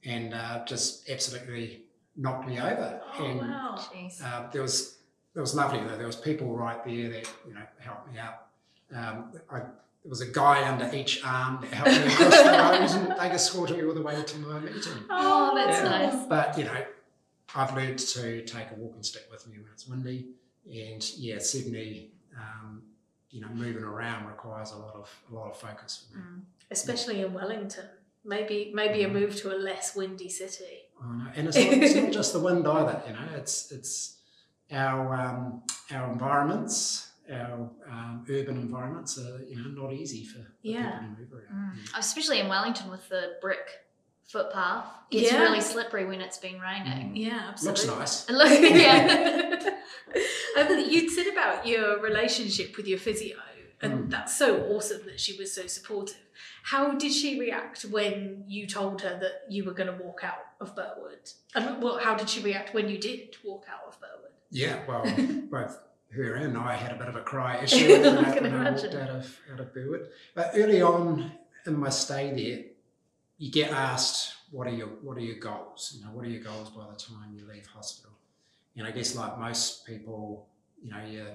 and 0.04 0.32
uh, 0.32 0.64
just 0.64 1.08
absolutely 1.10 1.82
knocked 2.16 2.48
me 2.48 2.58
over. 2.58 3.00
Oh 3.18 3.24
and 3.24 3.40
wow. 3.40 3.78
Uh, 4.24 4.50
there 4.50 4.62
was 4.62 4.96
it 5.36 5.40
was 5.40 5.54
lovely 5.54 5.80
though. 5.80 5.96
There 5.96 6.06
was 6.06 6.16
people 6.16 6.56
right 6.56 6.82
there 6.84 7.10
that 7.10 7.30
you 7.46 7.54
know 7.54 7.60
helped 7.78 8.10
me 8.12 8.18
out. 8.18 8.46
Um, 8.94 9.32
I, 9.50 9.58
there 9.58 10.10
was 10.10 10.20
a 10.22 10.26
guy 10.30 10.66
under 10.68 10.94
each 10.94 11.22
arm 11.24 11.58
that 11.62 11.72
helped 11.72 11.90
me 12.06 12.12
across 12.12 12.42
the 12.42 12.96
road 12.98 13.10
and 13.10 13.20
they 13.20 13.34
escorted 13.34 13.76
me 13.78 13.84
all 13.84 13.94
the 13.94 14.02
way 14.02 14.22
to 14.22 14.38
my 14.38 14.60
meeting. 14.60 14.92
Oh, 15.10 15.52
that's 15.54 15.78
Yeah. 15.82 15.88
nice. 16.08 16.26
But 16.26 16.58
you 16.58 16.64
know, 16.64 16.84
I've 17.54 17.74
learned 17.76 17.98
to 17.98 18.44
take 18.44 18.70
a 18.70 18.74
walking 18.76 19.02
stick 19.02 19.26
with 19.30 19.46
me 19.46 19.58
when 19.58 19.70
it's 19.72 19.86
windy, 19.86 20.30
and 20.66 21.02
yeah, 21.16 21.38
certainly, 21.38 22.12
um, 22.36 22.82
you 23.30 23.40
know, 23.40 23.48
moving 23.48 23.82
around 23.84 24.26
requires 24.26 24.72
a 24.72 24.76
lot 24.78 24.94
of 24.94 25.08
a 25.30 25.34
lot 25.34 25.50
of 25.50 25.56
focus 25.56 26.06
for 26.10 26.18
me. 26.18 26.24
Mm. 26.24 26.40
Especially 26.70 27.20
in 27.20 27.32
Wellington. 27.32 27.86
Maybe 28.24 28.72
maybe 28.74 29.02
a 29.04 29.08
Mhm. 29.08 29.12
move 29.12 29.36
to 29.36 29.54
a 29.54 29.58
less 29.58 29.94
windy 29.94 30.30
city. 30.30 30.82
I 31.02 31.06
know. 31.06 31.30
And 31.36 31.48
it's 31.48 31.56
not, 31.58 31.72
it's 31.74 31.94
not 31.94 32.12
just 32.20 32.32
the 32.32 32.40
wind 32.40 32.66
either. 32.66 33.02
You 33.06 33.12
know, 33.12 33.28
it's 33.36 33.70
it's 33.70 34.18
our 34.72 35.14
um, 35.14 35.62
our 35.92 36.10
environments, 36.12 37.10
our 37.30 37.70
um, 37.90 38.24
urban 38.30 38.56
environments 38.56 39.18
are 39.18 39.42
you 39.44 39.56
know 39.56 39.82
not 39.82 39.92
easy 39.92 40.24
for, 40.24 40.38
for 40.38 40.48
Yeah. 40.62 40.98
people 41.00 41.14
to 41.16 41.20
move 41.20 41.32
around. 41.34 41.76
Mm. 41.76 41.98
Especially 41.98 42.40
in 42.40 42.48
Wellington 42.48 42.90
with 42.90 43.06
the 43.10 43.36
brick 43.42 43.66
footpath. 44.26 44.86
It's 45.10 45.30
Yeah. 45.32 45.42
really 45.42 45.60
slippery 45.60 46.04
when 46.04 46.20
it's 46.20 46.38
been 46.38 46.60
raining. 46.60 47.14
Yeah, 47.16 47.46
absolutely. 47.48 47.86
Looks 47.86 47.98
nice. 47.98 48.28
And 48.28 48.38
look, 48.42 48.60
yeah. 48.60 49.70
um, 50.58 50.84
you'd 50.88 51.10
said 51.10 51.26
about 51.28 51.66
your 51.66 52.00
relationship 52.00 52.76
with 52.76 52.86
your 52.86 52.98
physio, 52.98 53.36
and 53.80 53.92
Mm. 54.06 54.10
that's 54.10 54.36
so 54.36 54.62
awesome 54.74 55.04
that 55.06 55.20
she 55.20 55.36
was 55.38 55.52
so 55.52 55.66
supportive. 55.66 56.16
How 56.64 56.92
did 56.92 57.12
she 57.12 57.38
react 57.38 57.82
when 57.84 58.44
you 58.48 58.66
told 58.66 59.02
her 59.02 59.18
that 59.20 59.44
you 59.52 59.64
were 59.64 59.72
going 59.74 59.94
to 59.96 60.02
walk 60.02 60.24
out 60.24 60.46
of 60.60 60.74
Burwood? 60.74 61.30
And 61.54 61.82
well, 61.82 61.98
how 61.98 62.14
did 62.14 62.28
she 62.30 62.40
react 62.42 62.72
when 62.74 62.88
you 62.88 62.98
did 62.98 63.36
walk 63.44 63.66
out 63.70 63.86
of 63.86 64.00
Burwood? 64.00 64.32
Yeah, 64.50 64.78
well, 64.88 65.04
both 65.50 65.78
her 66.16 66.34
and 66.36 66.56
I 66.56 66.74
had 66.76 66.92
a 66.92 66.98
bit 66.98 67.08
of 67.08 67.16
a 67.16 67.20
cry 67.22 67.62
issue 67.62 67.88
when 68.00 68.06
I 68.24 68.30
I, 68.36 68.40
when 68.40 68.54
I 68.54 68.70
walked 68.70 68.84
out 68.84 69.10
of 69.10 69.38
out 69.52 69.60
of 69.60 69.74
Burwood. 69.74 70.08
But 70.34 70.52
early 70.54 70.80
on 70.80 71.32
in 71.66 71.78
my 71.78 71.90
stay 71.90 72.30
there, 72.32 72.64
you 73.38 73.50
get 73.50 73.70
asked 73.70 74.34
what 74.50 74.66
are 74.68 74.74
your 74.74 74.88
what 75.02 75.16
are 75.16 75.20
your 75.20 75.38
goals? 75.38 75.96
You 75.96 76.04
know, 76.04 76.12
what 76.12 76.24
are 76.24 76.28
your 76.28 76.42
goals 76.42 76.70
by 76.70 76.84
the 76.90 76.96
time 76.96 77.34
you 77.34 77.46
leave 77.46 77.66
hospital? 77.66 78.12
And 78.76 78.86
I 78.86 78.90
guess 78.90 79.16
like 79.16 79.38
most 79.38 79.86
people, 79.86 80.46
you 80.82 80.90
know, 80.90 81.04
your 81.04 81.26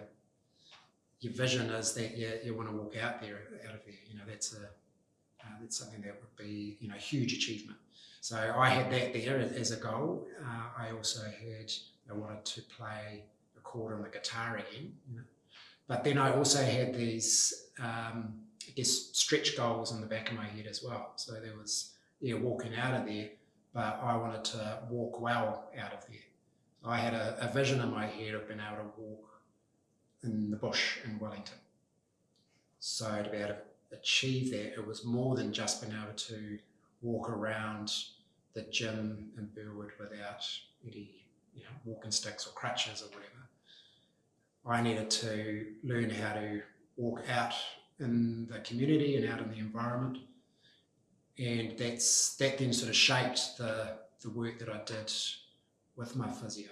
your 1.19 1.33
vision 1.33 1.69
is 1.69 1.93
that 1.93 2.17
you, 2.17 2.31
you 2.45 2.55
want 2.55 2.69
to 2.69 2.75
walk 2.75 2.95
out 2.97 3.21
there 3.21 3.39
out 3.67 3.75
of 3.75 3.81
there. 3.85 3.95
You 4.09 4.17
know, 4.17 4.23
that's 4.27 4.53
a 4.53 4.63
uh, 4.63 5.49
that's 5.59 5.77
something 5.77 6.01
that 6.01 6.15
would 6.21 6.35
be 6.37 6.77
you 6.79 6.87
know 6.87 6.95
a 6.95 6.99
huge 6.99 7.33
achievement. 7.33 7.79
So 8.21 8.37
I 8.37 8.69
had 8.69 8.91
that 8.91 9.13
there 9.13 9.37
as 9.37 9.71
a 9.71 9.77
goal. 9.77 10.27
Uh, 10.41 10.83
I 10.83 10.91
also 10.91 11.23
had 11.23 11.71
I 12.09 12.13
wanted 12.13 12.45
to 12.45 12.61
play 12.61 13.23
the 13.55 13.61
chord 13.61 13.93
on 13.93 14.01
the 14.01 14.09
guitar 14.09 14.57
again. 14.57 14.93
You 15.09 15.17
know. 15.17 15.23
But 15.87 16.03
then 16.03 16.19
I 16.19 16.35
also 16.35 16.63
had 16.63 16.93
these, 16.93 17.71
um, 17.79 18.35
I 18.69 18.71
guess, 18.75 19.09
stretch 19.13 19.57
goals 19.57 19.91
in 19.91 19.99
the 19.99 20.07
back 20.07 20.29
of 20.29 20.37
my 20.37 20.45
head 20.45 20.67
as 20.67 20.83
well. 20.83 21.13
So 21.15 21.33
there 21.33 21.55
was, 21.57 21.93
yeah, 22.21 22.35
walking 22.35 22.75
out 22.75 22.93
of 22.93 23.07
there, 23.07 23.29
but 23.73 23.99
I 24.01 24.15
wanted 24.15 24.43
to 24.45 24.79
walk 24.89 25.19
well 25.19 25.71
out 25.77 25.93
of 25.93 26.05
there. 26.07 26.19
I 26.85 26.97
had 26.97 27.13
a, 27.13 27.37
a 27.41 27.51
vision 27.51 27.81
in 27.81 27.91
my 27.91 28.05
head 28.05 28.35
of 28.35 28.47
being 28.47 28.59
able 28.59 28.83
to 28.83 29.01
walk 29.01 29.41
in 30.23 30.51
the 30.51 30.57
bush 30.57 30.97
in 31.03 31.17
Wellington. 31.17 31.57
So 32.79 33.23
to 33.23 33.29
be 33.29 33.37
able 33.37 33.55
to 33.55 33.57
achieve 33.97 34.51
that, 34.51 34.73
it 34.73 34.85
was 34.85 35.03
more 35.03 35.35
than 35.35 35.51
just 35.51 35.81
being 35.81 35.93
able 35.93 36.13
to 36.13 36.59
walk 37.01 37.29
around 37.29 37.91
the 38.53 38.61
gym 38.63 39.31
in 39.37 39.49
Burwood 39.55 39.91
without 39.99 40.45
any 40.85 41.25
you 41.55 41.63
know, 41.63 41.69
walking 41.85 42.11
sticks 42.11 42.45
or 42.45 42.51
crutches 42.51 43.01
or 43.01 43.07
whatever. 43.07 43.49
I 44.65 44.81
needed 44.81 45.09
to 45.09 45.65
learn 45.83 46.09
how 46.09 46.33
to 46.33 46.61
walk 46.97 47.23
out 47.29 47.53
in 47.99 48.47
the 48.47 48.59
community 48.59 49.15
and 49.17 49.29
out 49.29 49.41
in 49.41 49.49
the 49.49 49.59
environment. 49.59 50.19
And 51.37 51.77
that's 51.77 52.35
that 52.37 52.57
then 52.57 52.73
sort 52.73 52.89
of 52.89 52.95
shaped 52.95 53.57
the, 53.57 53.93
the 54.21 54.29
work 54.29 54.59
that 54.59 54.69
I 54.69 54.81
did 54.85 55.11
with 55.95 56.15
my 56.15 56.29
physio. 56.29 56.69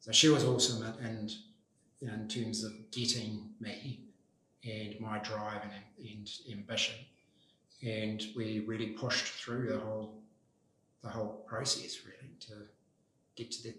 So 0.00 0.12
she 0.12 0.28
was 0.28 0.44
awesome 0.44 0.84
and 1.02 1.32
in 2.00 2.28
terms 2.28 2.64
of 2.64 2.72
getting 2.90 3.50
me 3.60 4.00
and 4.64 4.98
my 5.00 5.18
drive 5.18 5.62
and, 5.62 6.08
and 6.10 6.30
ambition. 6.50 6.94
And 7.82 8.22
we 8.36 8.60
really 8.60 8.88
pushed 8.88 9.26
through 9.26 9.68
the 9.68 9.78
whole 9.78 10.14
the 11.02 11.08
whole 11.08 11.44
process 11.46 12.00
really 12.04 12.34
to 12.40 12.54
get 13.36 13.52
to 13.52 13.62
that. 13.64 13.76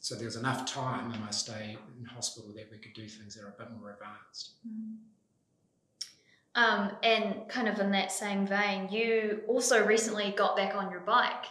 So 0.00 0.14
there 0.14 0.24
was 0.24 0.36
enough 0.36 0.64
time 0.66 1.12
in 1.12 1.20
my 1.20 1.30
stay 1.30 1.76
in 1.98 2.04
hospital 2.06 2.52
that 2.56 2.68
we 2.70 2.78
could 2.78 2.94
do 2.94 3.06
things 3.06 3.34
that 3.34 3.44
are 3.44 3.54
a 3.58 3.62
bit 3.62 3.70
more 3.78 3.92
advanced. 3.92 4.52
Mm-hmm. 4.66 4.94
Um, 6.56 6.92
and 7.02 7.48
kind 7.48 7.68
of 7.68 7.80
in 7.80 7.90
that 7.92 8.12
same 8.12 8.46
vein, 8.46 8.88
you 8.88 9.42
also 9.48 9.84
recently 9.84 10.32
got 10.36 10.56
back 10.56 10.76
on 10.76 10.90
your 10.90 11.00
bike. 11.00 11.46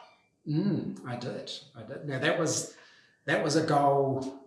Mm, 0.47 1.05
I 1.05 1.17
did. 1.17 1.51
I 1.75 1.83
did. 1.83 2.07
Now 2.07 2.19
that 2.19 2.39
was 2.39 2.75
that 3.25 3.43
was 3.43 3.55
a 3.55 3.63
goal 3.63 4.41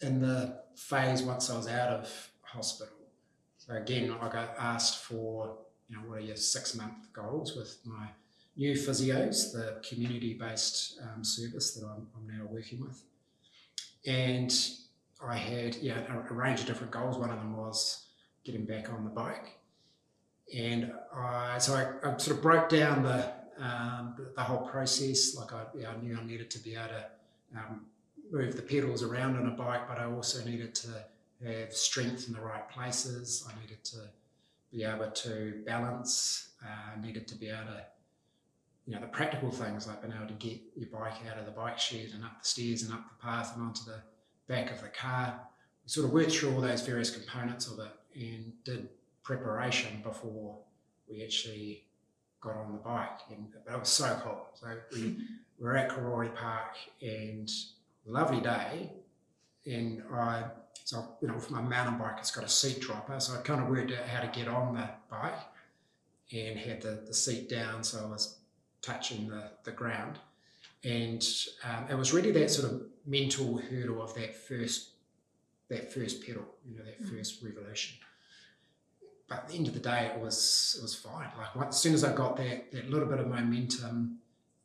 in 0.00 0.20
the 0.20 0.60
phase 0.74 1.22
once 1.22 1.50
I 1.50 1.56
was 1.56 1.68
out 1.68 1.90
of 1.90 2.30
hospital. 2.42 2.94
So 3.58 3.74
again, 3.74 4.14
I 4.20 4.28
got 4.28 4.54
asked 4.58 5.04
for 5.04 5.56
you 5.88 5.96
know 5.96 6.02
what 6.02 6.18
are 6.18 6.22
your 6.22 6.36
six 6.36 6.74
month 6.74 7.12
goals 7.12 7.56
with 7.56 7.78
my 7.84 8.08
new 8.56 8.74
physios, 8.74 9.52
the 9.52 9.80
community 9.88 10.34
based 10.34 11.00
um, 11.02 11.24
service 11.24 11.74
that 11.74 11.86
I'm, 11.86 12.06
I'm, 12.16 12.26
now 12.26 12.44
working 12.50 12.80
with. 12.80 13.02
And 14.06 14.52
I 15.24 15.36
had 15.36 15.76
yeah, 15.76 16.00
a, 16.12 16.32
a, 16.32 16.34
range 16.34 16.60
of 16.60 16.66
different 16.66 16.92
goals. 16.92 17.16
One 17.16 17.30
of 17.30 17.38
them 17.38 17.56
was 17.56 18.06
getting 18.44 18.64
back 18.64 18.90
on 18.92 19.04
the 19.04 19.10
bike. 19.10 19.59
And 20.56 20.92
I, 21.14 21.58
so 21.58 21.74
I, 21.74 22.08
I 22.08 22.16
sort 22.16 22.36
of 22.36 22.42
broke 22.42 22.68
down 22.68 23.02
the, 23.02 23.30
um, 23.58 24.16
the, 24.34 24.42
whole 24.42 24.66
process. 24.66 25.36
Like 25.36 25.52
I, 25.52 25.62
yeah, 25.76 25.90
I 25.90 26.02
knew 26.02 26.18
I 26.18 26.24
needed 26.24 26.50
to 26.50 26.58
be 26.58 26.74
able 26.74 26.88
to 26.88 27.06
um, 27.56 27.86
move 28.32 28.56
the 28.56 28.62
pedals 28.62 29.02
around 29.02 29.36
on 29.36 29.46
a 29.46 29.50
bike, 29.50 29.86
but 29.88 29.98
I 29.98 30.06
also 30.06 30.44
needed 30.44 30.74
to 30.76 30.88
have 31.46 31.72
strength 31.72 32.26
in 32.28 32.34
the 32.34 32.40
right 32.40 32.68
places. 32.68 33.46
I 33.48 33.60
needed 33.60 33.84
to 33.84 33.98
be 34.72 34.84
able 34.84 35.10
to 35.10 35.62
balance. 35.66 36.50
I 36.62 36.98
uh, 36.98 37.00
needed 37.00 37.26
to 37.28 37.34
be 37.36 37.48
able 37.48 37.72
to 37.72 37.84
you 38.86 38.94
know, 38.94 39.00
the 39.00 39.06
practical 39.08 39.50
things 39.50 39.86
like 39.86 40.02
being 40.02 40.14
able 40.14 40.26
to 40.26 40.34
get 40.34 40.60
your 40.74 40.88
bike 40.88 41.14
out 41.30 41.38
of 41.38 41.44
the 41.46 41.52
bike 41.52 41.78
shed 41.78 42.10
and 42.12 42.24
up 42.24 42.42
the 42.42 42.48
stairs 42.48 42.82
and 42.82 42.92
up 42.92 43.04
the 43.08 43.22
path 43.24 43.54
and 43.54 43.62
onto 43.62 43.84
the 43.84 44.00
back 44.48 44.72
of 44.72 44.80
the 44.82 44.88
car. 44.88 45.40
We 45.84 45.88
sort 45.88 46.06
of 46.06 46.12
worked 46.12 46.32
through 46.32 46.54
all 46.54 46.60
those 46.60 46.82
various 46.82 47.10
components 47.10 47.68
of 47.68 47.78
it 47.78 47.92
and 48.14 48.52
did 48.64 48.88
preparation 49.36 50.00
before 50.02 50.58
we 51.08 51.22
actually 51.22 51.84
got 52.40 52.56
on 52.56 52.72
the 52.72 52.78
bike. 52.78 53.20
And 53.30 53.46
but 53.64 53.74
it 53.74 53.78
was 53.78 53.88
so 53.88 54.20
cool. 54.24 54.46
So 54.54 54.66
we 54.92 55.18
were 55.60 55.76
at 55.76 55.90
Karori 55.90 56.34
Park 56.34 56.76
and 57.00 57.48
lovely 58.06 58.40
day. 58.40 58.90
And 59.66 60.02
I 60.12 60.44
so 60.84 61.16
you 61.22 61.28
know, 61.28 61.34
with 61.34 61.50
my 61.50 61.60
mountain 61.60 61.98
bike, 61.98 62.16
it's 62.18 62.32
got 62.32 62.44
a 62.44 62.48
seat 62.48 62.80
dropper, 62.80 63.20
so 63.20 63.34
I 63.34 63.42
kind 63.42 63.62
of 63.62 63.68
worked 63.68 63.92
out 63.92 64.06
how 64.06 64.20
to 64.20 64.26
get 64.28 64.48
on 64.48 64.74
the 64.74 64.88
bike 65.08 65.38
and 66.32 66.58
had 66.58 66.80
the, 66.82 67.02
the 67.06 67.14
seat 67.14 67.48
down, 67.48 67.84
so 67.84 68.04
I 68.04 68.08
was 68.08 68.38
touching 68.82 69.28
the, 69.28 69.50
the 69.62 69.70
ground. 69.70 70.18
And 70.82 71.24
um, 71.62 71.84
it 71.90 71.94
was 71.94 72.12
really 72.12 72.32
that 72.32 72.50
sort 72.50 72.72
of 72.72 72.82
mental 73.06 73.58
hurdle 73.58 74.02
of 74.02 74.14
that 74.14 74.34
first 74.34 74.90
that 75.68 75.92
first 75.92 76.26
pedal, 76.26 76.42
you 76.68 76.76
know, 76.76 76.84
that 76.84 77.00
mm. 77.00 77.16
first 77.16 77.40
revolution. 77.42 77.96
But 79.30 79.38
at 79.38 79.48
the 79.48 79.54
end 79.54 79.68
of 79.68 79.74
the 79.74 79.80
day, 79.80 80.10
it 80.12 80.20
was 80.20 80.74
it 80.76 80.82
was 80.82 80.96
fine. 80.96 81.28
Like 81.54 81.68
as 81.68 81.80
soon 81.80 81.94
as 81.94 82.02
I 82.02 82.12
got 82.12 82.36
that 82.38 82.72
that 82.72 82.90
little 82.90 83.06
bit 83.06 83.20
of 83.20 83.28
momentum, 83.28 84.18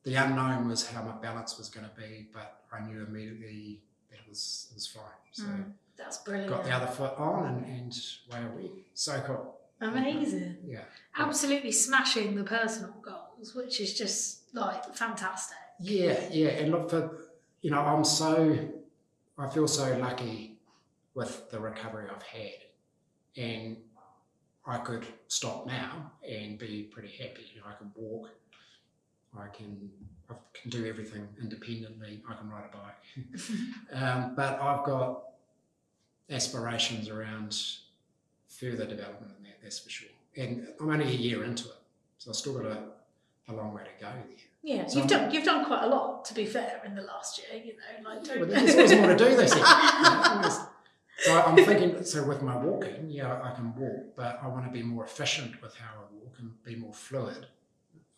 the 0.03 0.15
unknown 0.15 0.67
was 0.67 0.87
how 0.87 1.03
my 1.03 1.11
balance 1.11 1.59
was 1.59 1.69
going 1.69 1.85
to 1.85 1.91
be, 1.95 2.27
but 2.33 2.63
I 2.73 2.79
knew 2.81 3.03
immediately 3.03 3.79
that 4.09 4.17
it 4.17 4.27
was 4.27 4.67
it 4.71 4.73
was 4.73 4.87
fine. 4.87 5.03
So 5.31 5.43
mm, 5.43 5.65
that's 5.95 6.17
brilliant. 6.17 6.49
Got 6.49 6.65
the 6.65 6.71
other 6.71 6.87
foot 6.87 7.13
on, 7.15 7.45
and 7.45 7.65
and 7.67 7.93
away 8.31 8.45
we 8.55 8.71
so 8.95 9.21
cool. 9.27 9.55
Amazing. 9.81 10.57
Yeah. 10.65 10.79
Absolutely 11.15 11.71
smashing 11.71 12.33
the 12.33 12.43
personal 12.43 12.95
goals, 13.03 13.53
which 13.53 13.79
is 13.79 13.93
just 13.93 14.51
like 14.55 14.95
fantastic. 14.95 15.57
Yeah, 15.79 16.19
yeah. 16.31 16.49
And 16.49 16.71
look 16.71 16.89
for 16.89 17.19
you 17.61 17.69
know, 17.69 17.81
I'm 17.81 18.03
so 18.03 18.57
I 19.37 19.47
feel 19.47 19.67
so 19.67 19.95
lucky 19.99 20.57
with 21.13 21.51
the 21.51 21.59
recovery 21.59 22.07
I've 22.09 22.23
had. 22.23 22.61
And 23.37 23.77
I 24.67 24.77
could 24.77 25.05
stop 25.27 25.67
now 25.67 26.11
and 26.27 26.57
be 26.57 26.83
pretty 26.91 27.09
happy. 27.09 27.45
You 27.53 27.61
know, 27.61 27.67
I 27.67 27.73
can 27.73 27.91
walk, 27.95 28.29
I 29.37 29.47
can 29.47 29.89
I 30.29 30.33
can 30.53 30.71
do 30.71 30.87
everything 30.87 31.27
independently. 31.39 32.21
I 32.27 32.33
can 32.33 32.49
ride 32.49 32.63
a 32.73 32.77
bike, 32.77 33.41
um, 33.93 34.33
but 34.35 34.59
I've 34.59 34.85
got 34.85 35.23
aspirations 36.29 37.09
around 37.09 37.55
further 38.47 38.85
development 38.85 39.33
in 39.37 39.43
that, 39.43 39.61
that's 39.61 39.79
for 39.79 39.89
sure. 39.89 40.09
And 40.35 40.67
I'm 40.79 40.89
only 40.89 41.05
a 41.05 41.17
year 41.17 41.43
into 41.43 41.65
it, 41.65 41.75
so 42.17 42.31
I've 42.31 42.35
still 42.35 42.55
got 42.55 42.65
a, 42.65 42.77
a 43.49 43.53
long 43.53 43.73
way 43.73 43.83
to 43.83 44.03
go 44.03 44.11
there. 44.11 44.37
Yeah, 44.63 44.87
so 44.87 44.95
you've 44.97 45.03
I'm, 45.03 45.09
done 45.09 45.31
you've 45.31 45.45
done 45.45 45.65
quite 45.65 45.83
a 45.83 45.87
lot 45.87 46.25
to 46.25 46.33
be 46.33 46.45
fair 46.45 46.81
in 46.83 46.95
the 46.95 47.03
last 47.03 47.39
year. 47.39 47.63
You 47.63 47.73
know, 47.73 48.09
like 48.09 48.25
well, 48.35 48.45
there's 48.47 48.73
always 48.73 48.95
more 48.95 49.07
to 49.09 49.15
do. 49.15 49.47
Say. 49.47 49.61
so 51.19 51.41
I'm 51.41 51.55
thinking. 51.55 52.03
So 52.03 52.23
with 52.25 52.41
my 52.41 52.57
walking, 52.57 53.09
yeah, 53.09 53.41
I 53.41 53.51
can 53.55 53.75
walk, 53.75 54.15
but 54.15 54.39
I 54.41 54.47
want 54.47 54.65
to 54.65 54.71
be 54.71 54.83
more 54.83 55.05
efficient 55.05 55.61
with 55.61 55.75
how 55.75 55.93
I 55.93 56.23
walk 56.23 56.35
and 56.39 56.63
be 56.63 56.75
more 56.75 56.93
fluid. 56.93 57.47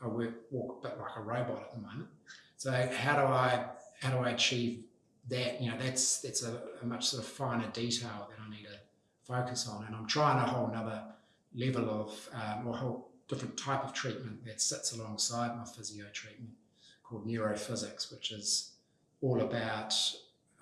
I 0.01 0.07
work 0.07 0.33
walk 0.51 0.79
a 0.79 0.87
bit 0.87 0.99
like 0.99 1.15
a 1.17 1.21
robot 1.21 1.61
at 1.61 1.73
the 1.73 1.79
moment. 1.79 2.09
So 2.57 2.71
how 2.71 3.15
do 3.15 3.33
I 3.33 3.65
how 4.01 4.11
do 4.11 4.17
I 4.17 4.31
achieve 4.31 4.83
that? 5.29 5.61
You 5.61 5.71
know, 5.71 5.77
that's 5.77 6.21
that's 6.21 6.43
a, 6.43 6.61
a 6.81 6.85
much 6.85 7.07
sort 7.07 7.23
of 7.23 7.29
finer 7.29 7.67
detail 7.71 8.27
that 8.29 8.37
I 8.45 8.49
need 8.49 8.65
to 8.65 8.77
focus 9.23 9.67
on. 9.67 9.85
And 9.85 9.95
I'm 9.95 10.07
trying 10.07 10.37
a 10.37 10.47
whole 10.47 10.67
another 10.67 11.03
level 11.55 11.89
of, 11.89 12.29
um, 12.33 12.67
or 12.67 12.73
a 12.73 12.77
whole 12.77 13.09
different 13.27 13.57
type 13.57 13.83
of 13.83 13.93
treatment 13.93 14.45
that 14.45 14.61
sits 14.61 14.93
alongside 14.93 15.57
my 15.57 15.65
physio 15.65 16.05
treatment 16.13 16.51
called 17.03 17.27
neurophysics, 17.27 18.11
which 18.11 18.31
is 18.31 18.71
all 19.21 19.41
about 19.41 19.93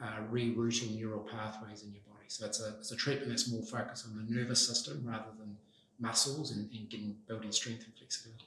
uh, 0.02 0.18
rerouting 0.32 0.96
neural 0.96 1.20
pathways 1.20 1.84
in 1.84 1.92
your 1.92 2.02
body. 2.08 2.15
So 2.28 2.46
it's 2.46 2.62
a, 2.62 2.70
it's 2.80 2.92
a 2.92 2.96
treatment 2.96 3.30
that's 3.30 3.50
more 3.52 3.64
focused 3.64 4.08
on 4.08 4.16
the 4.16 4.34
nervous 4.34 4.66
system 4.66 5.04
rather 5.06 5.32
than 5.40 5.56
muscles 6.00 6.52
and, 6.52 6.70
and 6.72 6.90
getting 6.90 7.16
building 7.28 7.52
strength 7.52 7.86
and 7.86 7.94
flexibility. 7.96 8.46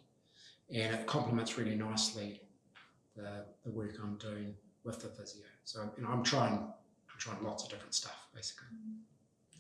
And 0.70 0.94
it 0.94 1.06
complements 1.06 1.56
really 1.56 1.74
nicely 1.74 2.40
the, 3.16 3.44
the 3.64 3.70
work 3.70 3.94
I'm 4.02 4.16
doing 4.16 4.54
with 4.84 5.00
the 5.00 5.08
physio. 5.08 5.44
So 5.64 5.90
you 5.96 6.04
know, 6.04 6.10
I'm 6.10 6.22
trying 6.22 6.54
I'm 6.54 7.18
trying 7.18 7.42
lots 7.42 7.64
of 7.64 7.70
different 7.70 7.94
stuff 7.94 8.28
basically. 8.34 8.68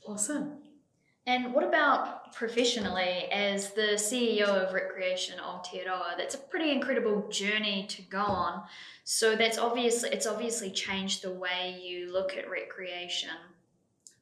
Awesome. 0.06 0.58
And 1.28 1.52
what 1.52 1.62
about 1.62 2.32
professionally, 2.32 3.28
as 3.30 3.74
the 3.74 3.98
CEO 3.98 4.48
of 4.48 4.72
Recreation 4.72 5.38
Aotearoa? 5.38 6.16
That's 6.16 6.34
a 6.34 6.38
pretty 6.38 6.70
incredible 6.70 7.28
journey 7.28 7.84
to 7.90 8.00
go 8.00 8.22
on. 8.22 8.62
So 9.04 9.36
that's 9.36 9.58
obviously 9.58 10.08
it's 10.08 10.26
obviously 10.26 10.70
changed 10.70 11.22
the 11.22 11.30
way 11.30 11.78
you 11.82 12.10
look 12.10 12.34
at 12.38 12.48
recreation. 12.48 13.28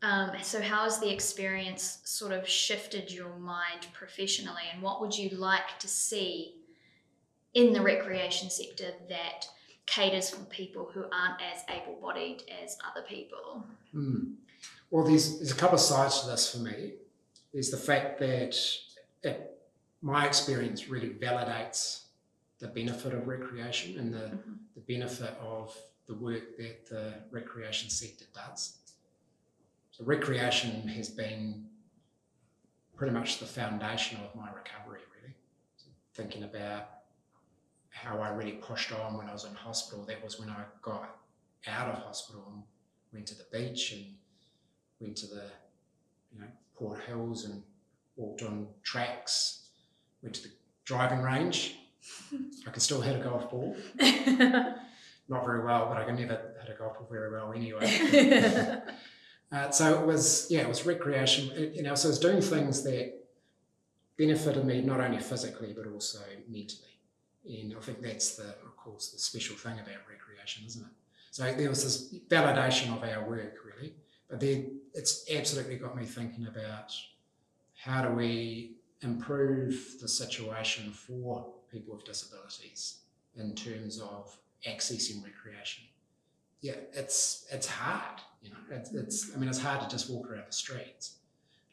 Um, 0.03 0.33
so 0.43 0.61
how 0.61 0.85
has 0.85 1.01
the 1.01 1.11
experience 1.13 2.01
sort 2.05 2.33
of 2.33 2.47
shifted 2.47 3.11
your 3.11 3.37
mind 3.39 3.87
professionally, 3.93 4.63
and 4.73 4.83
what 4.83 5.01
would 5.01 5.17
you 5.17 5.31
like 5.31 5.79
to 5.81 5.89
see 5.89 6.57
in 7.55 7.73
the 7.73 7.81
recreation 7.81 8.51
sector 8.51 8.93
that 9.09 9.49
caters 9.87 10.31
for 10.31 10.45
people 10.47 10.91
who 10.93 11.05
aren't 11.13 11.41
as 11.41 11.63
able-bodied 11.71 12.43
as 12.63 12.77
other 12.89 13.07
people? 13.07 13.65
Mm. 13.95 14.35
Well, 14.91 15.05
there's, 15.05 15.39
there's 15.39 15.53
a 15.53 15.57
couple 15.57 15.77
of 15.77 15.81
sides 15.81 16.21
to 16.21 16.27
this 16.29 16.53
for 16.53 16.59
me. 16.59 16.93
There's 17.53 17.71
the 17.71 17.77
fact 17.79 18.19
that 18.19 18.57
it, 19.23 19.59
my 20.03 20.27
experience 20.27 20.89
really 20.89 21.11
validates 21.11 22.03
the 22.59 22.69
benefit 22.69 23.15
of 23.15 23.27
recreation 23.27 23.99
and 23.99 24.13
the, 24.13 24.19
Mm-hmm. 24.19 24.53
the 24.75 24.81
benefit 24.95 25.35
of 25.43 25.75
the 26.07 26.15
work 26.15 26.57
that 26.59 26.87
the 26.87 27.15
recreation 27.31 27.89
sector 27.91 28.27
does. 28.35 28.77
So 29.97 30.05
recreation 30.05 30.87
has 30.89 31.09
been 31.09 31.65
pretty 32.97 33.15
much 33.15 33.39
the 33.39 33.47
foundation 33.47 34.19
of 34.19 34.39
my 34.39 34.49
recovery, 34.49 35.01
really. 35.19 35.35
So 35.79 35.87
thinking 36.13 36.43
about 36.43 36.89
how 37.89 38.21
I 38.21 38.29
really 38.29 38.53
pushed 38.53 38.93
on 38.93 39.17
when 39.17 39.27
I 39.27 39.33
was 39.33 39.47
in 39.47 39.55
hospital, 39.55 40.05
that 40.05 40.23
was 40.23 40.39
when 40.39 40.51
I 40.51 40.65
got 40.83 41.17
out 41.67 41.89
of 41.89 41.95
hospital 42.03 42.45
and 42.53 42.63
went 43.11 43.27
to 43.29 43.37
the 43.37 43.47
beach 43.51 43.93
and 43.93 44.05
went 45.01 45.17
to 45.17 45.29
the 45.29 45.45
you 46.35 46.41
know 46.41 46.49
Port 46.75 47.01
Hills 47.05 47.47
and 47.47 47.63
walked 48.17 48.43
on 48.43 48.67
tracks, 48.83 49.69
went 50.23 50.35
to 50.35 50.43
the 50.43 50.55
driving 50.85 51.23
range. 51.23 51.79
I 52.67 52.71
can 52.71 52.81
still 52.81 53.01
hit 53.01 53.19
a 53.19 53.25
golf 53.25 53.51
ball, 53.51 53.75
not 53.99 55.47
very 55.47 55.65
well, 55.65 55.87
but 55.89 55.97
I 55.97 56.05
can 56.05 56.17
never 56.17 56.55
hit 56.61 56.75
a 56.75 56.79
golf 56.79 56.99
ball 56.99 57.09
very 57.11 57.33
well 57.33 57.55
anyway. 57.55 58.83
Uh, 59.53 59.71
so 59.71 60.01
it 60.01 60.07
was, 60.07 60.47
yeah, 60.51 60.61
it 60.61 60.69
was 60.69 60.85
recreation. 60.85 61.51
It- 61.57 61.75
you 61.75 61.83
know, 61.83 61.95
so 61.95 62.09
I 62.09 62.11
was 62.11 62.19
doing 62.19 62.41
things 62.43 62.83
that 62.83 63.15
benefited 64.17 64.65
me 64.65 64.81
not 64.81 65.01
only 65.01 65.19
physically 65.21 65.73
but 65.77 65.87
also 65.87 66.21
mentally. 66.49 66.99
And 67.45 67.75
I 67.77 67.81
think 67.81 68.03
that's 68.03 68.37
the, 68.37 68.49
of 68.49 68.77
course, 68.77 69.11
the 69.11 69.19
special 69.19 69.57
thing 69.57 69.75
about 69.75 70.09
recreation, 70.11 70.65
isn't 70.67 70.83
it? 70.83 70.93
So 71.31 71.53
there 71.53 71.69
was 71.69 71.85
this 71.85 72.15
validation 72.29 72.97
of 72.97 73.05
our 73.05 73.29
work, 73.29 73.59
really. 73.65 73.95
But 74.29 74.41
then 74.41 74.81
it's 74.95 75.31
absolutely 75.31 75.77
got 75.77 75.97
me 75.97 76.05
thinking 76.05 76.47
about 76.47 76.93
how 77.77 78.03
do 78.03 78.15
we 78.15 78.73
improve 79.03 79.97
the 80.01 80.09
situation 80.09 80.91
for 80.91 81.47
people 81.71 81.95
with 81.95 82.05
disabilities 82.05 83.01
in 83.37 83.55
terms 83.55 84.01
of 84.01 84.37
accessing 84.67 85.23
recreation. 85.23 85.85
Yeah, 86.61 86.75
it's 86.93 87.47
it's 87.51 87.67
hard, 87.67 88.21
you 88.43 88.51
know. 88.51 88.57
It's, 88.71 88.93
it's 88.93 89.35
I 89.35 89.39
mean, 89.39 89.49
it's 89.49 89.61
hard 89.61 89.81
to 89.83 89.89
just 89.89 90.11
walk 90.11 90.31
around 90.31 90.45
the 90.49 90.53
streets, 90.53 91.17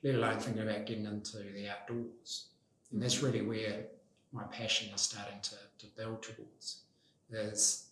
let 0.04 0.16
alone 0.16 0.40
thinking 0.40 0.64
about 0.64 0.86
getting 0.86 1.06
into 1.06 1.38
the 1.38 1.70
outdoors. 1.70 2.48
And 2.92 3.02
that's 3.02 3.24
really 3.24 3.42
where 3.42 3.86
my 4.32 4.44
passion 4.44 4.94
is 4.94 5.02
starting 5.02 5.40
to, 5.42 5.56
to 5.80 5.88
build 5.98 6.22
towards. 6.22 6.82
There's 7.30 7.88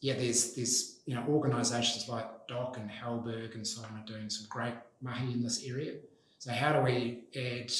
yeah, 0.00 0.14
there's 0.14 0.54
there's 0.54 1.00
you 1.06 1.14
know 1.14 1.24
organisations 1.28 2.08
like 2.08 2.46
DOC 2.48 2.78
and 2.78 2.90
Halberg 2.90 3.54
and 3.54 3.66
so 3.66 3.82
on 3.82 4.00
are 4.00 4.06
doing 4.06 4.28
some 4.28 4.46
great 4.48 4.74
mahi 5.00 5.32
in 5.32 5.42
this 5.42 5.64
area. 5.64 5.94
So 6.38 6.52
how 6.52 6.72
do 6.72 6.80
we 6.80 7.24
add 7.34 7.72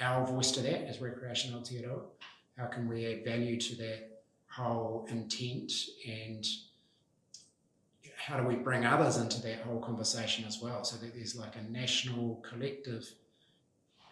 our 0.00 0.26
voice 0.26 0.50
to 0.52 0.60
that 0.62 0.88
as 0.88 1.00
Recreation 1.00 1.52
Aotearoa? 1.54 2.02
How 2.58 2.66
can 2.66 2.88
we 2.88 3.06
add 3.06 3.24
value 3.24 3.58
to 3.60 3.76
that 3.76 4.22
whole 4.48 5.06
intent 5.08 5.72
and 6.06 6.46
how 8.24 8.38
do 8.38 8.46
we 8.46 8.54
bring 8.54 8.86
others 8.86 9.18
into 9.18 9.40
that 9.42 9.60
whole 9.60 9.80
conversation 9.80 10.46
as 10.46 10.58
well? 10.62 10.82
So 10.82 10.96
that 10.96 11.14
there's 11.14 11.36
like 11.36 11.56
a 11.56 11.70
national 11.70 12.36
collective 12.48 13.06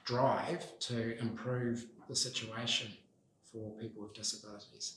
drive 0.05 0.79
to 0.81 1.19
improve 1.19 1.87
the 2.09 2.15
situation 2.15 2.89
for 3.51 3.71
people 3.81 4.03
with 4.03 4.13
disabilities. 4.13 4.97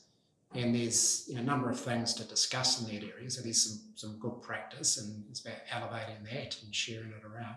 And 0.54 0.76
there's 0.76 1.26
you 1.30 1.36
know, 1.36 1.42
a 1.42 1.44
number 1.44 1.70
of 1.70 1.80
things 1.80 2.14
to 2.16 2.26
discuss 2.26 2.82
in 2.82 2.94
that 2.94 3.06
area. 3.10 3.30
So 3.30 3.42
there's 3.42 3.64
some, 3.64 3.80
some 3.96 4.20
good 4.20 4.42
practice 4.42 4.98
and 4.98 5.24
it's 5.30 5.40
about 5.40 5.60
elevating 5.72 6.24
that 6.34 6.58
and 6.62 6.76
sharing 6.76 7.12
it 7.12 7.24
around. 7.24 7.56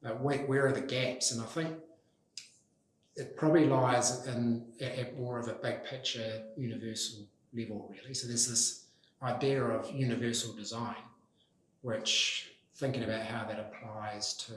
But 0.00 0.20
where, 0.20 0.38
where 0.38 0.66
are 0.66 0.72
the 0.72 0.80
gaps? 0.80 1.32
And 1.32 1.42
i 1.42 1.46
think 1.46 1.74
it 3.16 3.36
probably 3.36 3.66
lies 3.66 4.26
in 4.28 4.64
at, 4.80 4.98
at 4.98 5.18
more 5.18 5.40
of 5.40 5.48
a 5.48 5.54
big 5.54 5.84
picture 5.84 6.42
universal 6.56 7.26
level 7.52 7.90
really. 7.90 8.14
So 8.14 8.28
there's 8.28 8.48
this 8.48 8.83
idea 9.24 9.62
of 9.62 9.90
universal 9.92 10.52
design, 10.54 11.02
which 11.82 12.50
thinking 12.76 13.04
about 13.04 13.22
how 13.22 13.44
that 13.44 13.58
applies 13.58 14.34
to 14.34 14.54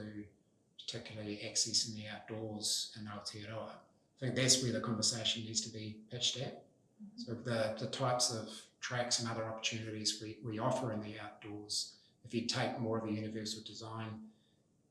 particularly 0.78 1.40
accessing 1.44 1.94
the 1.94 2.04
outdoors 2.14 2.96
in 2.98 3.06
Aotearoa, 3.06 3.70
I 3.70 4.20
think 4.20 4.34
that's 4.34 4.62
where 4.62 4.72
the 4.72 4.80
conversation 4.80 5.44
needs 5.44 5.60
to 5.62 5.70
be 5.70 5.96
pitched 6.10 6.38
at. 6.38 6.64
Mm-hmm. 7.02 7.22
So 7.22 7.34
the, 7.34 7.76
the 7.78 7.90
types 7.90 8.32
of 8.32 8.48
tracks 8.80 9.20
and 9.20 9.28
other 9.28 9.44
opportunities 9.44 10.20
we, 10.22 10.38
we 10.44 10.58
offer 10.58 10.92
in 10.92 11.00
the 11.00 11.14
outdoors, 11.22 11.94
if 12.24 12.34
you 12.34 12.42
take 12.42 12.78
more 12.80 12.98
of 12.98 13.04
a 13.04 13.12
universal 13.12 13.62
design 13.64 14.20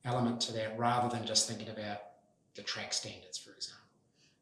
element 0.06 0.40
to 0.42 0.54
that 0.54 0.78
rather 0.78 1.10
than 1.10 1.26
just 1.26 1.48
thinking 1.48 1.70
about 1.70 2.02
the 2.56 2.62
track 2.62 2.94
standards, 2.94 3.38
for 3.38 3.52
example. 3.52 3.84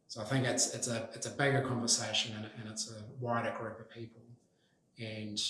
So 0.08 0.21
I 0.21 0.26
think 0.26 0.45
it's 0.45 0.74
it's 0.74 0.88
a 0.88 1.10
it's 1.13 1.26
a 1.26 1.32
bigger 1.32 1.62
conversation 1.62 2.36
and, 2.38 2.45
and 2.60 2.69
it's 2.71 2.89
a 2.89 3.02
wider 3.19 3.54
group 3.60 3.80
of 3.80 3.89
people 3.89 4.21
and 4.99 5.41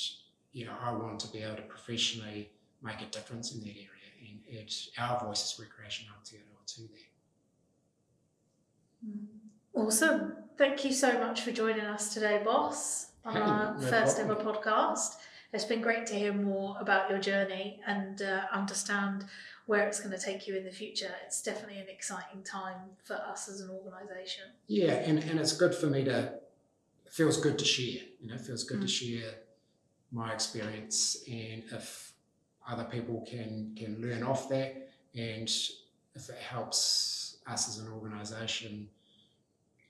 you 0.53 0.65
know 0.65 0.73
I 0.81 0.91
want 0.91 1.19
to 1.21 1.27
be 1.27 1.39
able 1.39 1.57
to 1.57 1.61
professionally 1.63 2.49
make 2.81 3.01
a 3.01 3.05
difference 3.05 3.53
in 3.53 3.61
that 3.61 3.69
area 3.75 3.89
and 4.21 4.39
add 4.97 5.09
our 5.09 5.25
voice 5.25 5.43
as 5.43 5.59
recreation 5.59 6.07
Aotearoa 6.07 6.65
to 6.75 6.81
that. 6.81 6.89
Awesome. 9.73 10.33
Thank 10.57 10.85
you 10.85 10.91
so 10.93 11.19
much 11.19 11.41
for 11.41 11.51
joining 11.51 11.85
us 11.85 12.13
today, 12.13 12.41
boss, 12.43 13.07
on 13.25 13.33
Hey, 13.33 13.41
our 13.41 13.75
no 13.77 13.87
first 13.87 14.17
problem. 14.17 14.37
ever 14.37 14.53
podcast. 14.53 15.15
It's 15.53 15.65
been 15.65 15.81
great 15.81 16.05
to 16.07 16.15
hear 16.15 16.33
more 16.33 16.77
about 16.79 17.09
your 17.09 17.19
journey 17.19 17.79
and 17.85 18.21
uh, 18.21 18.41
understand 18.51 19.25
where 19.67 19.87
it's 19.87 19.99
going 19.99 20.17
to 20.17 20.23
take 20.23 20.47
you 20.47 20.55
in 20.55 20.63
the 20.63 20.71
future. 20.71 21.11
It's 21.25 21.41
definitely 21.41 21.79
an 21.79 21.87
exciting 21.89 22.43
time 22.43 22.77
for 23.03 23.15
us 23.15 23.49
as 23.49 23.61
an 23.61 23.69
organisation. 23.69 24.43
Yeah, 24.67 24.93
and, 24.93 25.19
and 25.19 25.39
it's 25.39 25.55
good 25.55 25.73
for 25.73 25.87
me 25.87 26.03
to 26.05 26.33
feels 27.15 27.37
good 27.37 27.57
to 27.57 27.63
share, 27.65 28.03
you 28.19 28.27
know, 28.27 28.35
it 28.35 28.41
feels 28.41 28.65
good 28.65 28.81
to 28.81 28.87
share 28.87 29.31
my 30.11 30.33
experience 30.33 31.23
and 31.27 31.63
if 31.71 32.11
other 32.67 32.83
people 32.85 33.25
can 33.29 33.73
can 33.77 34.01
learn 34.01 34.21
off 34.21 34.49
that 34.49 34.89
and 35.15 35.49
if 36.13 36.29
it 36.29 36.37
helps 36.37 37.37
us 37.47 37.69
as 37.69 37.77
an 37.79 37.89
organisation 37.91 38.89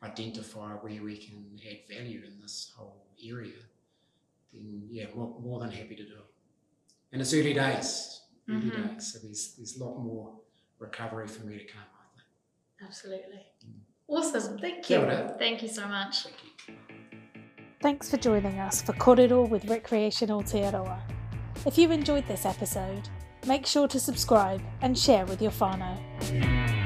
identify 0.03 0.69
where 0.73 1.01
we 1.01 1.17
can 1.17 1.59
add 1.69 1.79
value 1.95 2.21
in 2.27 2.39
this 2.41 2.71
whole 2.75 3.07
area, 3.25 3.61
then 4.53 4.83
yeah, 4.91 5.05
more, 5.15 5.35
more 5.41 5.59
than 5.59 5.71
happy 5.71 5.95
to 5.95 6.05
do 6.05 6.13
it. 6.13 6.29
And 7.11 7.21
it's 7.21 7.33
early 7.33 7.53
days, 7.53 8.21
early 8.49 8.69
Mhm. 8.69 8.93
days, 8.95 9.13
so 9.13 9.19
there's 9.19 9.55
there's 9.55 9.77
a 9.77 9.83
lot 9.83 9.97
more 9.97 10.39
recovery 10.77 11.27
for 11.27 11.43
me 11.45 11.57
to 11.57 11.65
come, 11.65 11.81
I 12.03 12.05
think. 12.15 12.27
Absolutely. 12.87 13.45
Awesome. 14.07 14.57
Thank 14.59 14.89
you. 14.89 14.99
Thank 15.39 15.61
you 15.63 15.67
so 15.67 15.87
much. 15.87 16.23
Thank 16.23 16.35
you. 16.43 16.75
Thanks 17.81 18.09
for 18.09 18.17
joining 18.17 18.59
us 18.59 18.81
for 18.81 18.93
Korero 18.93 19.47
with 19.47 19.65
Recreation 19.65 20.29
Aotearoa. 20.29 20.99
If 21.65 21.77
you 21.77 21.91
enjoyed 21.91 22.27
this 22.27 22.45
episode, 22.45 23.09
make 23.45 23.65
sure 23.65 23.87
to 23.87 23.99
subscribe 23.99 24.61
and 24.81 24.97
share 24.97 25.25
with 25.25 25.41
your 25.41 25.51
whānau. 25.51 26.84